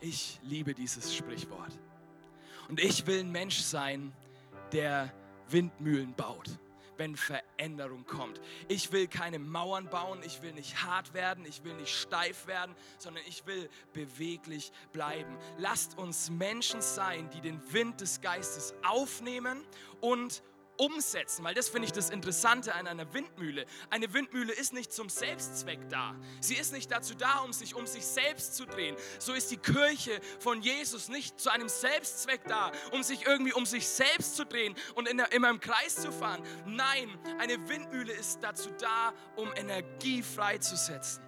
Ich 0.00 0.38
liebe 0.42 0.74
dieses 0.74 1.14
Sprichwort. 1.14 1.78
Und 2.68 2.80
ich 2.80 3.06
will 3.06 3.20
ein 3.20 3.32
Mensch 3.32 3.60
sein, 3.60 4.12
der 4.74 5.12
Windmühlen 5.48 6.14
baut 6.14 6.58
wenn 6.96 7.16
Veränderung 7.16 8.06
kommt. 8.06 8.40
Ich 8.68 8.92
will 8.92 9.08
keine 9.08 9.40
Mauern 9.40 9.88
bauen, 9.88 10.20
ich 10.24 10.42
will 10.42 10.52
nicht 10.52 10.84
hart 10.84 11.12
werden, 11.12 11.44
ich 11.44 11.64
will 11.64 11.74
nicht 11.74 11.92
steif 11.92 12.46
werden, 12.46 12.74
sondern 12.98 13.24
ich 13.26 13.46
will 13.46 13.68
beweglich 13.92 14.70
bleiben. 14.92 15.36
Lasst 15.58 15.98
uns 15.98 16.30
Menschen 16.30 16.82
sein, 16.82 17.28
die 17.30 17.40
den 17.40 17.60
Wind 17.72 18.00
des 18.00 18.20
Geistes 18.20 18.74
aufnehmen 18.86 19.64
und 20.00 20.42
umsetzen, 20.76 21.44
weil 21.44 21.54
das 21.54 21.68
finde 21.68 21.86
ich 21.86 21.92
das 21.92 22.10
Interessante 22.10 22.74
an 22.74 22.86
einer 22.86 23.12
Windmühle. 23.12 23.66
Eine 23.90 24.12
Windmühle 24.12 24.52
ist 24.52 24.72
nicht 24.72 24.92
zum 24.92 25.08
Selbstzweck 25.08 25.88
da. 25.88 26.14
Sie 26.40 26.54
ist 26.54 26.72
nicht 26.72 26.90
dazu 26.90 27.14
da, 27.14 27.38
um 27.38 27.52
sich 27.52 27.74
um 27.74 27.86
sich 27.86 28.04
selbst 28.04 28.56
zu 28.56 28.66
drehen. 28.66 28.96
So 29.18 29.32
ist 29.32 29.50
die 29.50 29.56
Kirche 29.56 30.20
von 30.38 30.62
Jesus 30.62 31.08
nicht 31.08 31.40
zu 31.40 31.50
einem 31.50 31.68
Selbstzweck 31.68 32.42
da, 32.46 32.72
um 32.92 33.02
sich 33.02 33.26
irgendwie 33.26 33.52
um 33.52 33.66
sich 33.66 33.88
selbst 33.88 34.36
zu 34.36 34.44
drehen 34.44 34.74
und 34.94 35.08
in 35.08 35.16
der, 35.16 35.32
immer 35.32 35.50
im 35.50 35.60
Kreis 35.60 35.96
zu 35.96 36.12
fahren. 36.12 36.42
Nein, 36.66 37.18
eine 37.38 37.68
Windmühle 37.68 38.12
ist 38.12 38.40
dazu 38.42 38.70
da, 38.78 39.12
um 39.36 39.52
Energie 39.56 40.22
freizusetzen. 40.22 41.23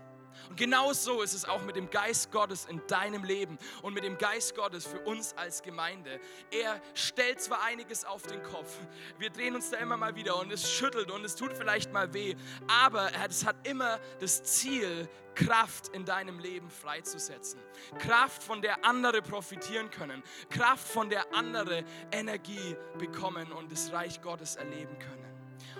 Und 0.49 0.57
genau 0.57 0.93
so 0.93 1.23
ist 1.23 1.35
es 1.35 1.45
auch 1.45 1.63
mit 1.63 1.77
dem 1.77 1.91
Geist 1.91 2.31
Gottes 2.33 2.67
in 2.67 2.81
deinem 2.87 3.25
Leben 3.25 3.59
und 3.83 3.95
mit 3.95 4.05
dem 4.05 4.19
Geist 4.19 4.55
Gottes 4.55 4.87
für 4.87 5.01
uns 5.01 5.35
als 5.37 5.63
Gemeinde. 5.63 6.21
Er 6.51 6.81
stellt 6.95 7.41
zwar 7.41 7.63
einiges 7.63 8.05
auf 8.05 8.23
den 8.23 8.43
Kopf, 8.43 8.79
wir 9.19 9.31
drehen 9.31 9.55
uns 9.55 9.71
da 9.71 9.79
immer 9.79 9.97
mal 9.97 10.15
wieder 10.15 10.39
und 10.39 10.53
es 10.53 10.71
schüttelt 10.71 11.11
und 11.11 11.25
es 11.25 11.35
tut 11.35 11.53
vielleicht 11.53 11.93
mal 11.93 12.13
weh, 12.15 12.35
aber 12.69 13.11
es 13.29 13.45
hat 13.45 13.57
immer 13.67 13.99
das 14.21 14.43
Ziel, 14.43 15.09
Kraft 15.37 15.89
in 15.89 16.05
deinem 16.05 16.39
Leben 16.39 16.71
freizusetzen. 16.71 17.61
Kraft, 17.99 18.43
von 18.43 18.63
der 18.63 18.85
andere 18.85 19.23
profitieren 19.23 19.91
können. 19.91 20.23
Kraft, 20.51 20.89
von 20.89 21.11
der 21.11 21.33
andere 21.35 21.85
Energie 22.11 22.75
bekommen 22.99 23.53
und 23.53 23.71
das 23.71 23.93
Reich 23.93 24.23
Gottes 24.23 24.57
erleben 24.57 24.99
können. 24.99 25.36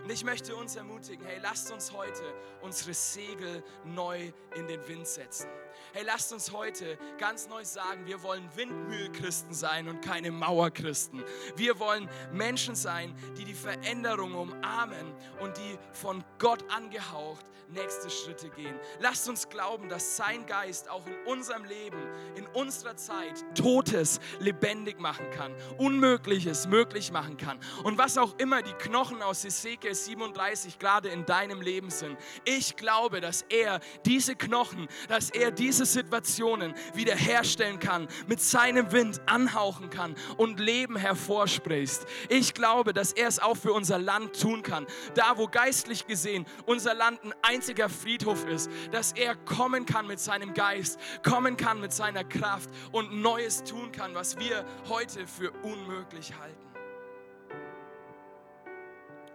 Und 0.07 0.13
ich 0.13 0.23
möchte 0.23 0.55
uns 0.55 0.77
ermutigen, 0.77 1.27
hey, 1.27 1.41
lasst 1.43 1.73
uns 1.73 1.91
heute 1.91 2.23
unsere 2.63 2.95
Segel 2.95 3.65
neu 3.85 4.31
in 4.55 4.69
den 4.69 4.87
Wind 4.87 5.05
setzen. 5.05 5.49
Hey, 5.95 6.05
lasst 6.07 6.33
uns 6.33 6.53
heute 6.53 6.97
ganz 7.19 7.49
neu 7.49 7.65
sagen, 7.65 8.07
wir 8.07 8.23
wollen 8.23 8.49
Windmühlchristen 8.55 9.53
sein 9.53 9.89
und 9.89 10.03
keine 10.03 10.31
Mauerchristen. 10.31 11.25
Wir 11.57 11.81
wollen 11.81 12.09
Menschen 12.33 12.77
sein, 12.77 13.17
die 13.37 13.45
die 13.45 13.55
Veränderung 13.55 14.37
umarmen 14.37 15.13
und 15.41 15.57
die 15.57 15.77
von 15.93 16.23
Gott 16.39 16.65
angehaucht 16.71 17.45
nächste 17.69 18.11
Schritte 18.11 18.49
gehen. 18.51 18.79
Lasst 19.01 19.29
uns 19.29 19.49
glauben, 19.49 19.89
dass 19.89 20.17
sein 20.17 20.47
Geist 20.47 20.89
auch 20.89 21.07
in 21.07 21.17
unserem 21.27 21.65
Leben, 21.65 21.99
in 22.37 22.47
unserer 22.49 22.97
Zeit 22.97 23.45
Totes 23.57 24.21
lebendig 24.39 25.01
machen 25.01 25.31
kann, 25.31 25.53
Unmögliches 25.79 26.69
möglich 26.69 27.11
machen 27.11 27.37
kann. 27.37 27.59
Und 27.83 27.99
was 27.99 28.19
auch 28.19 28.39
immer 28.39 28.63
die 28.63 28.73
Knochen 28.75 29.23
aus 29.23 29.45
Ezekiel 29.45 29.95
37 30.05 30.79
gerade 30.79 31.09
in 31.09 31.25
deinem 31.27 31.61
Leben 31.61 31.91
sind. 31.91 32.17
Ich 32.45 32.77
glaube, 32.77 33.21
dass 33.21 33.43
er 33.49 33.81
diese 34.05 34.37
Knochen, 34.37 34.89
dass 35.09 35.31
er 35.31 35.51
diese 35.51 35.87
Situationen 35.87 36.75
wiederherstellen 36.95 37.79
kann, 37.79 38.09
mit 38.27 38.41
seinem 38.41 38.93
Wind 38.93 39.21
anhauchen 39.27 39.91
kann 39.91 40.15
und 40.37 40.61
Leben 40.61 40.97
hervorspricht. 40.97 42.01
Ich 42.29 42.55
glaube, 42.55 42.93
dass 42.93 43.13
er 43.13 43.29
es 43.29 43.39
auch 43.39 43.57
für 43.57 43.73
unser 43.73 43.99
Land 43.99 44.41
tun 44.41 44.63
kann. 44.63 44.87
Da, 45.15 45.37
wo 45.37 45.47
geistlich 45.47 46.07
gesehen 46.07 46.47
unser 46.67 46.95
Land 46.95 47.25
ein 47.25 47.35
einziger 47.43 47.89
Friedhof 47.89 48.47
ist, 48.47 48.71
dass 48.93 49.13
er 49.13 49.35
kommen 49.35 49.87
kann 49.87 50.07
mit 50.07 50.21
seinem 50.21 50.55
Geist, 50.55 50.99
kommen 51.25 51.57
kann 51.57 51.81
mit 51.81 51.93
seiner 51.93 52.25
Kraft 52.25 52.71
und 52.93 53.21
Neues 53.21 53.65
tun 53.65 53.93
kann, 53.93 54.15
was 54.15 54.39
wir 54.39 54.65
heute 54.89 55.27
für 55.27 55.51
unmöglich 55.63 56.33
halten. 56.39 56.76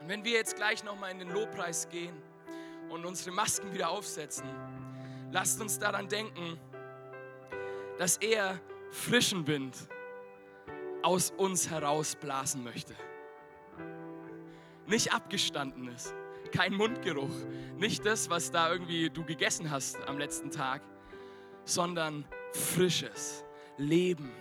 Und 0.01 0.09
wenn 0.09 0.25
wir 0.25 0.31
jetzt 0.31 0.55
gleich 0.55 0.83
nochmal 0.83 1.11
in 1.11 1.19
den 1.19 1.29
Lobpreis 1.29 1.87
gehen 1.89 2.15
und 2.89 3.05
unsere 3.05 3.35
Masken 3.35 3.71
wieder 3.71 3.89
aufsetzen, 3.89 4.47
lasst 5.31 5.61
uns 5.61 5.77
daran 5.77 6.07
denken, 6.07 6.59
dass 7.99 8.17
er 8.17 8.59
frischen 8.89 9.45
Wind 9.45 9.77
aus 11.03 11.31
uns 11.31 11.69
herausblasen 11.69 12.63
möchte. 12.63 12.95
Nicht 14.87 15.13
abgestandenes, 15.13 16.13
kein 16.51 16.73
Mundgeruch, 16.73 17.29
nicht 17.77 18.05
das, 18.05 18.29
was 18.29 18.51
da 18.51 18.71
irgendwie 18.71 19.09
du 19.09 19.23
gegessen 19.23 19.69
hast 19.69 19.97
am 20.07 20.17
letzten 20.17 20.49
Tag, 20.49 20.81
sondern 21.63 22.25
frisches 22.53 23.45
Leben, 23.77 24.31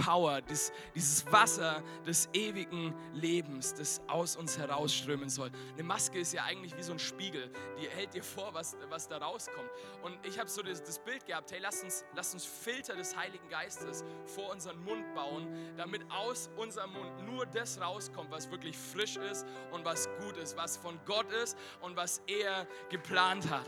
Power, 0.00 0.40
das, 0.40 0.72
dieses 0.94 1.30
Wasser 1.30 1.82
des 2.06 2.28
ewigen 2.32 2.94
Lebens, 3.12 3.74
das 3.74 4.00
aus 4.06 4.36
uns 4.36 4.58
herausströmen 4.58 5.28
soll. 5.28 5.50
Eine 5.74 5.82
Maske 5.82 6.18
ist 6.18 6.32
ja 6.32 6.44
eigentlich 6.44 6.76
wie 6.76 6.82
so 6.82 6.92
ein 6.92 6.98
Spiegel, 6.98 7.50
die 7.80 7.88
hält 7.88 8.14
dir 8.14 8.22
vor, 8.22 8.54
was, 8.54 8.76
was 8.88 9.08
da 9.08 9.18
rauskommt. 9.18 9.70
Und 10.02 10.18
ich 10.26 10.38
habe 10.38 10.48
so 10.48 10.62
das, 10.62 10.82
das, 10.82 10.98
Bild 10.98 11.26
gehabt, 11.26 11.52
hey, 11.52 11.58
lass 11.60 11.82
uns, 11.82 12.04
lass 12.14 12.32
uns 12.34 12.44
Filter 12.44 12.94
des 12.94 13.16
Heiligen 13.16 13.48
Geistes 13.48 14.04
vor 14.26 14.50
unseren 14.50 14.82
Mund 14.84 15.14
bauen, 15.14 15.48
damit 15.76 16.02
aus 16.10 16.50
unserem 16.56 16.92
Mund 16.92 17.26
nur 17.26 17.46
das 17.46 17.80
rauskommt, 17.80 18.30
was 18.30 18.50
wirklich 18.50 18.76
frisch 18.76 19.16
ist 19.16 19.46
und 19.70 19.84
was 19.84 20.08
gut 20.20 20.36
ist, 20.36 20.56
was 20.56 20.76
von 20.76 20.98
Gott 21.04 21.30
ist 21.32 21.56
und 21.80 21.96
was 21.96 22.22
er 22.26 22.66
geplant 22.88 23.48
hat. 23.50 23.66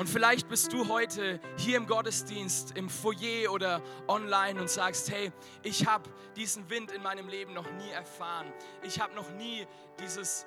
Und 0.00 0.08
vielleicht 0.08 0.48
bist 0.48 0.72
du 0.72 0.88
heute 0.88 1.38
hier 1.58 1.76
im 1.76 1.86
Gottesdienst, 1.86 2.74
im 2.74 2.88
Foyer 2.88 3.52
oder 3.52 3.82
online 4.08 4.58
und 4.58 4.70
sagst, 4.70 5.10
hey, 5.10 5.30
ich 5.62 5.86
habe 5.86 6.08
diesen 6.36 6.70
Wind 6.70 6.90
in 6.90 7.02
meinem 7.02 7.28
Leben 7.28 7.52
noch 7.52 7.70
nie 7.72 7.90
erfahren. 7.90 8.50
Ich 8.82 8.98
habe 8.98 9.14
noch 9.14 9.30
nie 9.32 9.66
dieses, 10.02 10.46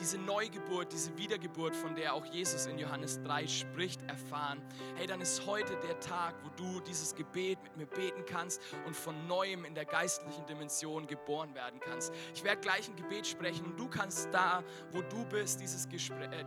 diese 0.00 0.18
Neugeburt, 0.18 0.92
diese 0.92 1.16
Wiedergeburt, 1.16 1.76
von 1.76 1.94
der 1.94 2.12
auch 2.14 2.24
Jesus 2.26 2.66
in 2.66 2.80
Johannes 2.80 3.22
3 3.22 3.46
spricht, 3.46 4.02
erfahren. 4.08 4.60
Hey, 4.96 5.06
dann 5.06 5.20
ist 5.20 5.46
heute 5.46 5.76
der 5.76 6.00
Tag, 6.00 6.34
wo 6.42 6.48
du 6.56 6.80
dieses 6.80 7.14
Gebet 7.14 7.62
mit 7.62 7.76
mir 7.76 7.86
beten 7.86 8.24
kannst 8.26 8.60
und 8.86 8.96
von 8.96 9.28
neuem 9.28 9.66
in 9.66 9.76
der 9.76 9.84
geistlichen 9.84 10.44
Dimension 10.46 11.06
geboren 11.06 11.54
werden 11.54 11.78
kannst. 11.78 12.12
Ich 12.34 12.42
werde 12.42 12.60
gleich 12.60 12.88
ein 12.88 12.96
Gebet 12.96 13.24
sprechen 13.24 13.66
und 13.66 13.78
du 13.78 13.86
kannst 13.86 14.34
da, 14.34 14.64
wo 14.90 15.00
du 15.02 15.24
bist, 15.26 15.60
dieses, 15.60 15.88
Gespräch, 15.88 16.32
äh, 16.32 16.44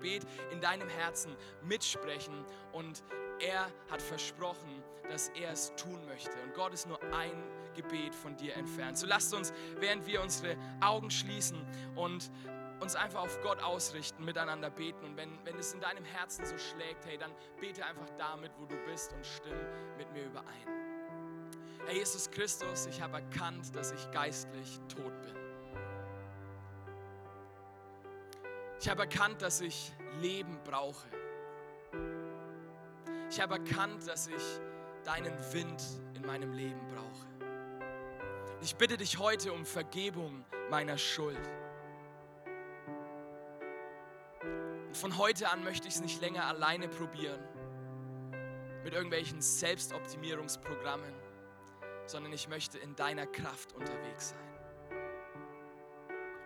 Gebet 0.00 0.26
in 0.50 0.60
deinem 0.60 0.88
Herzen 0.88 1.36
mitsprechen 1.62 2.44
und 2.72 3.02
er 3.38 3.70
hat 3.90 4.00
versprochen, 4.00 4.82
dass 5.08 5.28
er 5.30 5.50
es 5.52 5.74
tun 5.76 6.04
möchte. 6.06 6.32
Und 6.42 6.54
Gott 6.54 6.72
ist 6.72 6.86
nur 6.86 7.02
ein 7.12 7.42
Gebet 7.74 8.14
von 8.14 8.36
dir 8.36 8.54
entfernt. 8.56 8.96
So 8.98 9.06
lasst 9.06 9.34
uns, 9.34 9.52
während 9.78 10.06
wir 10.06 10.22
unsere 10.22 10.56
Augen 10.80 11.10
schließen 11.10 11.66
und 11.96 12.30
uns 12.80 12.96
einfach 12.96 13.20
auf 13.20 13.40
Gott 13.42 13.62
ausrichten, 13.62 14.24
miteinander 14.24 14.70
beten. 14.70 15.04
Und 15.04 15.16
wenn, 15.16 15.38
wenn 15.44 15.58
es 15.58 15.74
in 15.74 15.80
deinem 15.80 16.04
Herzen 16.04 16.46
so 16.46 16.56
schlägt, 16.56 17.04
hey, 17.04 17.18
dann 17.18 17.32
bete 17.60 17.84
einfach 17.84 18.08
damit, 18.16 18.52
wo 18.58 18.64
du 18.64 18.76
bist 18.86 19.12
und 19.12 19.26
stimm 19.26 19.58
mit 19.98 20.10
mir 20.12 20.24
überein. 20.24 20.46
Herr 21.84 21.94
Jesus 21.94 22.30
Christus, 22.30 22.86
ich 22.86 23.00
habe 23.02 23.18
erkannt, 23.18 23.74
dass 23.74 23.92
ich 23.92 24.10
geistlich 24.12 24.78
tot 24.88 25.12
bin. 25.22 25.49
Ich 28.80 28.88
habe 28.88 29.02
erkannt, 29.02 29.42
dass 29.42 29.60
ich 29.60 29.92
Leben 30.22 30.58
brauche. 30.64 31.06
Ich 33.28 33.38
habe 33.38 33.56
erkannt, 33.56 34.08
dass 34.08 34.26
ich 34.26 34.42
deinen 35.04 35.34
Wind 35.52 35.82
in 36.14 36.24
meinem 36.24 36.54
Leben 36.54 36.80
brauche. 36.88 37.26
Ich 38.62 38.74
bitte 38.76 38.96
dich 38.96 39.18
heute 39.18 39.52
um 39.52 39.66
Vergebung 39.66 40.46
meiner 40.70 40.96
Schuld. 40.96 41.38
Und 44.86 44.96
von 44.96 45.18
heute 45.18 45.50
an 45.50 45.62
möchte 45.62 45.86
ich 45.86 45.96
es 45.96 46.00
nicht 46.00 46.18
länger 46.22 46.46
alleine 46.46 46.88
probieren 46.88 47.40
mit 48.82 48.94
irgendwelchen 48.94 49.42
Selbstoptimierungsprogrammen, 49.42 51.12
sondern 52.06 52.32
ich 52.32 52.48
möchte 52.48 52.78
in 52.78 52.96
deiner 52.96 53.26
Kraft 53.26 53.74
unterwegs 53.74 54.30
sein. 54.30 54.49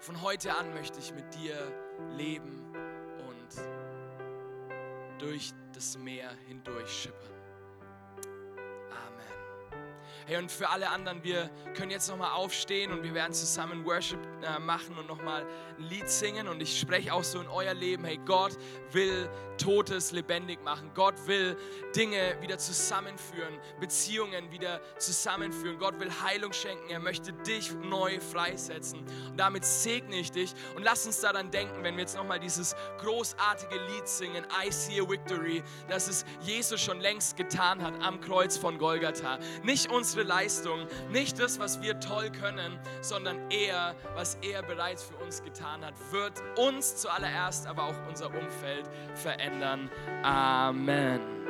Von 0.05 0.21
heute 0.21 0.55
an 0.55 0.75
möchte 0.75 0.99
ich 0.99 1.15
mit 1.15 1.35
dir 1.35 1.57
leben 2.15 2.63
und 3.27 5.19
durch 5.19 5.55
das 5.73 5.97
Meer 5.97 6.31
hindurch 6.47 6.91
schippern. 6.91 7.35
Hey, 10.27 10.39
und 10.39 10.51
für 10.51 10.71
alle 10.71 10.89
anderen, 10.89 11.23
wir 11.23 11.51
können 11.75 11.91
jetzt 11.91 12.09
nochmal 12.09 12.33
aufstehen 12.33 12.93
und 12.93 13.03
wir 13.03 13.13
werden 13.13 13.35
zusammen 13.35 13.85
Worship 13.85 14.19
äh, 14.43 14.59
machen 14.59 14.97
und 14.97 15.07
nochmal 15.07 15.45
ein 15.79 15.85
Lied 15.85 16.09
singen. 16.09 16.49
Und 16.49 16.63
ich 16.63 16.81
spreche 16.81 17.13
auch 17.13 17.25
so 17.25 17.41
in 17.41 17.47
euer 17.47 17.75
Leben, 17.75 18.05
hey, 18.05 18.19
Gott 18.25 18.57
will 18.93 19.29
Totes 19.59 20.13
lebendig 20.13 20.63
machen. 20.65 20.91
Gott 20.95 21.15
will 21.27 21.57
Dinge 21.95 22.37
wieder 22.41 22.59
zusammenführen, 22.59 23.59
Beziehungen 23.81 24.51
wieder 24.51 24.81
zusammenführen. 24.99 25.79
Gott 25.79 25.99
will 25.99 26.11
Heilung 26.23 26.53
schenken. 26.53 26.89
Er 26.89 27.01
möchte 27.01 27.33
dich 27.33 27.73
neu 27.73 28.21
freisetzen. 28.21 29.01
Und 29.31 29.37
damit 29.37 29.65
segne 29.65 30.17
ich 30.17 30.31
dich. 30.31 30.55
Und 30.77 30.85
lass 30.85 31.07
uns 31.07 31.21
daran 31.21 31.51
denken, 31.51 31.83
wenn 31.83 31.97
wir 31.97 32.03
jetzt 32.03 32.17
nochmal 32.17 32.41
dieses 32.41 32.77
großartige 33.01 33.75
Lied 33.75 34.09
singen, 34.09 34.45
I 34.65 34.71
See 34.71 35.01
a 35.01 35.09
Victory, 35.09 35.63
dass 35.89 36.09
es 36.09 36.25
Jesus 36.41 36.81
schon 36.81 37.01
längst 37.01 37.37
getan 37.37 37.83
hat 37.83 37.95
am 38.01 38.21
Kreuz 38.21 38.57
von 38.57 38.79
Golgatha. 38.79 39.39
Nicht 39.63 39.91
uns 39.91 40.05
unsere 40.05 40.29
Leistung, 40.29 40.87
nicht 41.11 41.41
das, 41.41 41.59
was 41.59 41.81
wir 41.81 41.99
toll 41.99 42.31
können, 42.31 42.79
sondern 43.01 43.51
er, 43.51 43.97
was 44.15 44.37
er 44.43 44.63
bereits 44.63 45.03
für 45.03 45.17
uns 45.17 45.43
getan 45.43 45.83
hat, 45.83 45.95
wird 46.13 46.43
uns 46.59 46.97
zuallererst, 46.97 47.67
aber 47.67 47.85
auch 47.85 47.95
unser 48.07 48.27
Umfeld 48.27 48.85
Amen. 50.25 51.35